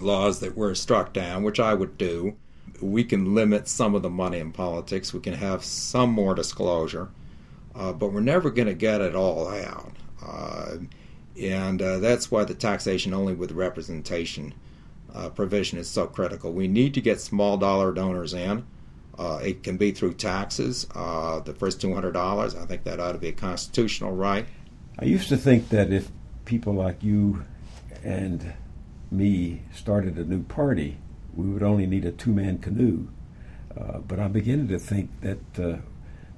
laws 0.00 0.40
that 0.40 0.56
were 0.56 0.74
struck 0.74 1.12
down, 1.12 1.42
which 1.42 1.60
I 1.60 1.74
would 1.74 1.98
do. 1.98 2.36
We 2.80 3.04
can 3.04 3.34
limit 3.34 3.68
some 3.68 3.94
of 3.94 4.02
the 4.02 4.10
money 4.10 4.38
in 4.38 4.52
politics. 4.52 5.12
We 5.12 5.20
can 5.20 5.34
have 5.34 5.64
some 5.64 6.10
more 6.10 6.34
disclosure, 6.34 7.08
uh, 7.74 7.92
but 7.92 8.12
we're 8.12 8.20
never 8.20 8.50
going 8.50 8.68
to 8.68 8.74
get 8.74 9.00
it 9.00 9.14
all 9.14 9.48
out. 9.48 9.92
Uh, 10.24 10.76
and 11.40 11.80
uh, 11.80 11.98
that's 11.98 12.30
why 12.30 12.44
the 12.44 12.54
taxation 12.54 13.14
only 13.14 13.34
with 13.34 13.52
representation 13.52 14.54
provision 15.34 15.78
is 15.78 15.88
so 15.88 16.06
critical. 16.06 16.52
We 16.52 16.68
need 16.68 16.94
to 16.94 17.00
get 17.02 17.20
small 17.20 17.58
dollar 17.58 17.92
donors 17.92 18.32
in. 18.32 18.64
Uh, 19.18 19.40
it 19.44 19.62
can 19.62 19.76
be 19.76 19.92
through 19.92 20.14
taxes. 20.14 20.86
Uh, 20.94 21.40
the 21.40 21.54
first 21.54 21.80
two 21.80 21.92
hundred 21.92 22.12
dollars, 22.12 22.54
I 22.54 22.66
think 22.66 22.84
that 22.84 22.98
ought 23.00 23.12
to 23.12 23.18
be 23.18 23.28
a 23.28 23.32
constitutional 23.32 24.12
right. 24.12 24.46
I 24.98 25.04
used 25.04 25.28
to 25.28 25.36
think 25.36 25.68
that 25.68 25.92
if 25.92 26.10
people 26.44 26.74
like 26.74 27.02
you 27.02 27.44
and 28.02 28.54
me 29.10 29.62
started 29.74 30.16
a 30.16 30.24
new 30.24 30.42
party, 30.42 30.98
we 31.34 31.46
would 31.48 31.62
only 31.62 31.86
need 31.86 32.04
a 32.04 32.12
two-man 32.12 32.58
canoe. 32.58 33.08
Uh, 33.78 33.98
but 33.98 34.18
I'm 34.18 34.32
beginning 34.32 34.68
to 34.68 34.78
think 34.78 35.10
that 35.20 35.38
uh, 35.58 35.78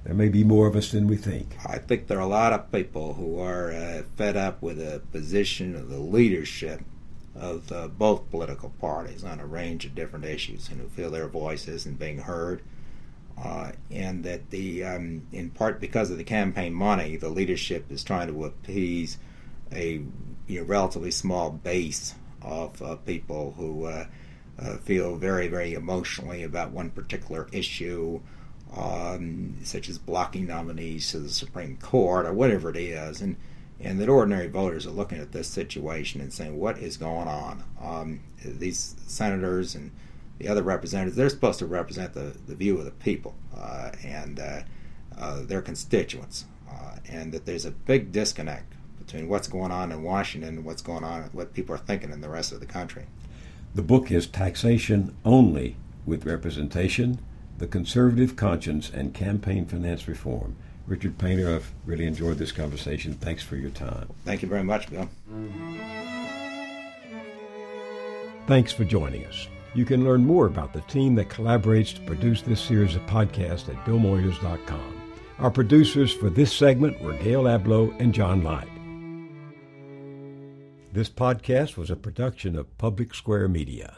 there 0.03 0.13
may 0.13 0.29
be 0.29 0.43
more 0.43 0.67
of 0.67 0.75
us 0.75 0.91
than 0.91 1.07
we 1.07 1.17
think. 1.17 1.57
I 1.65 1.79
think 1.79 2.07
there 2.07 2.17
are 2.17 2.21
a 2.21 2.27
lot 2.27 2.53
of 2.53 2.71
people 2.71 3.13
who 3.13 3.39
are 3.39 3.71
uh, 3.71 4.03
fed 4.15 4.37
up 4.37 4.61
with 4.61 4.77
the 4.77 5.01
position 5.11 5.75
of 5.75 5.89
the 5.89 5.99
leadership 5.99 6.81
of 7.35 7.71
uh, 7.71 7.87
both 7.87 8.29
political 8.31 8.69
parties 8.79 9.23
on 9.23 9.39
a 9.39 9.45
range 9.45 9.85
of 9.85 9.93
different 9.93 10.25
issues 10.25 10.69
and 10.69 10.79
who 10.79 10.87
feel 10.87 11.11
their 11.11 11.27
voice 11.27 11.67
isn't 11.67 11.99
being 11.99 12.19
heard. 12.19 12.61
Uh, 13.37 13.73
and 13.91 14.23
that 14.23 14.49
the, 14.49 14.83
um, 14.83 15.27
in 15.33 15.49
part 15.49 15.81
because 15.81 16.09
of 16.09 16.17
the 16.17 16.23
campaign 16.23 16.73
money, 16.73 17.17
the 17.17 17.27
leadership 17.27 17.91
is 17.91 18.03
trying 18.03 18.27
to 18.27 18.45
appease 18.45 19.17
a 19.73 20.01
you 20.47 20.61
know, 20.61 20.63
relatively 20.63 21.11
small 21.11 21.49
base 21.49 22.15
of 22.41 22.81
uh, 22.81 22.95
people 22.97 23.53
who 23.57 23.85
uh, 23.85 24.05
uh, 24.57 24.77
feel 24.77 25.17
very, 25.17 25.47
very 25.47 25.73
emotionally 25.73 26.43
about 26.43 26.71
one 26.71 26.89
particular 26.89 27.49
issue, 27.51 28.21
um, 28.77 29.57
such 29.63 29.89
as 29.89 29.97
blocking 29.97 30.47
nominees 30.47 31.11
to 31.11 31.19
the 31.19 31.29
Supreme 31.29 31.75
Court 31.77 32.25
or 32.25 32.33
whatever 32.33 32.69
it 32.69 32.77
is. 32.77 33.21
And 33.21 33.35
and 33.79 33.99
that 33.99 34.09
ordinary 34.09 34.47
voters 34.47 34.85
are 34.87 34.91
looking 34.91 35.19
at 35.19 35.31
this 35.31 35.47
situation 35.47 36.21
and 36.21 36.31
saying, 36.31 36.57
"What 36.57 36.77
is 36.77 36.97
going 36.97 37.27
on?" 37.27 37.63
Um, 37.81 38.21
these 38.43 38.95
senators 39.07 39.75
and 39.75 39.91
the 40.37 40.47
other 40.47 40.63
representatives, 40.63 41.15
they're 41.15 41.29
supposed 41.29 41.59
to 41.59 41.65
represent 41.65 42.13
the, 42.13 42.35
the 42.47 42.55
view 42.55 42.77
of 42.77 42.85
the 42.85 42.91
people 42.91 43.35
uh, 43.55 43.91
and 44.03 44.39
uh, 44.39 44.61
uh, 45.17 45.41
their 45.43 45.61
constituents, 45.61 46.45
uh, 46.69 46.97
and 47.07 47.31
that 47.31 47.45
there's 47.45 47.65
a 47.65 47.71
big 47.71 48.11
disconnect 48.11 48.73
between 48.97 49.29
what's 49.29 49.47
going 49.47 49.71
on 49.71 49.91
in 49.91 50.03
Washington 50.03 50.57
and 50.57 50.65
what's 50.65 50.81
going 50.81 51.03
on, 51.03 51.23
what 51.31 51.53
people 51.53 51.75
are 51.75 51.79
thinking 51.79 52.11
in 52.11 52.21
the 52.21 52.29
rest 52.29 52.51
of 52.51 52.59
the 52.59 52.65
country. 52.65 53.05
The 53.73 53.81
book 53.81 54.11
is 54.11 54.25
Taxation 54.25 55.15
Only 55.23 55.75
with 56.05 56.25
Representation, 56.25 57.19
The 57.57 57.67
Conservative 57.67 58.35
Conscience 58.35 58.89
and 58.89 59.13
Campaign 59.13 59.65
Finance 59.65 60.07
Reform. 60.07 60.55
Richard 60.87 61.17
Painter, 61.17 61.55
I've 61.55 61.71
really 61.85 62.05
enjoyed 62.05 62.37
this 62.37 62.51
conversation. 62.51 63.13
Thanks 63.13 63.41
for 63.41 63.55
your 63.55 63.71
time. 63.71 64.07
Thank 64.23 64.41
you 64.41 64.47
very 64.47 64.63
much, 64.63 64.89
Bill. 64.89 65.09
Thanks 68.47 68.71
for 68.71 68.83
joining 68.83 69.25
us. 69.25 69.47
You 69.73 69.85
can 69.85 70.03
learn 70.03 70.23
more 70.23 70.45
about 70.45 70.71
the 70.71 70.81
team 70.81 71.15
that 71.15 71.29
collaborates 71.29 71.95
to 71.95 72.01
produce 72.01 72.41
this 72.41 72.61
series 72.61 72.95
of 72.95 73.01
podcasts 73.07 73.67
at 73.67 73.83
BillMoyers.com. 73.85 75.01
Our 75.39 75.51
producers 75.51 76.13
for 76.13 76.29
this 76.29 76.53
segment 76.53 77.01
were 77.01 77.13
Gail 77.13 77.43
Ablow 77.43 77.93
and 77.99 78.13
John 78.13 78.43
Light. 78.43 78.69
This 80.93 81.09
podcast 81.09 81.75
was 81.75 81.89
a 81.89 81.95
production 81.97 82.55
of 82.55 82.77
Public 82.77 83.13
Square 83.13 83.49
Media. 83.49 83.97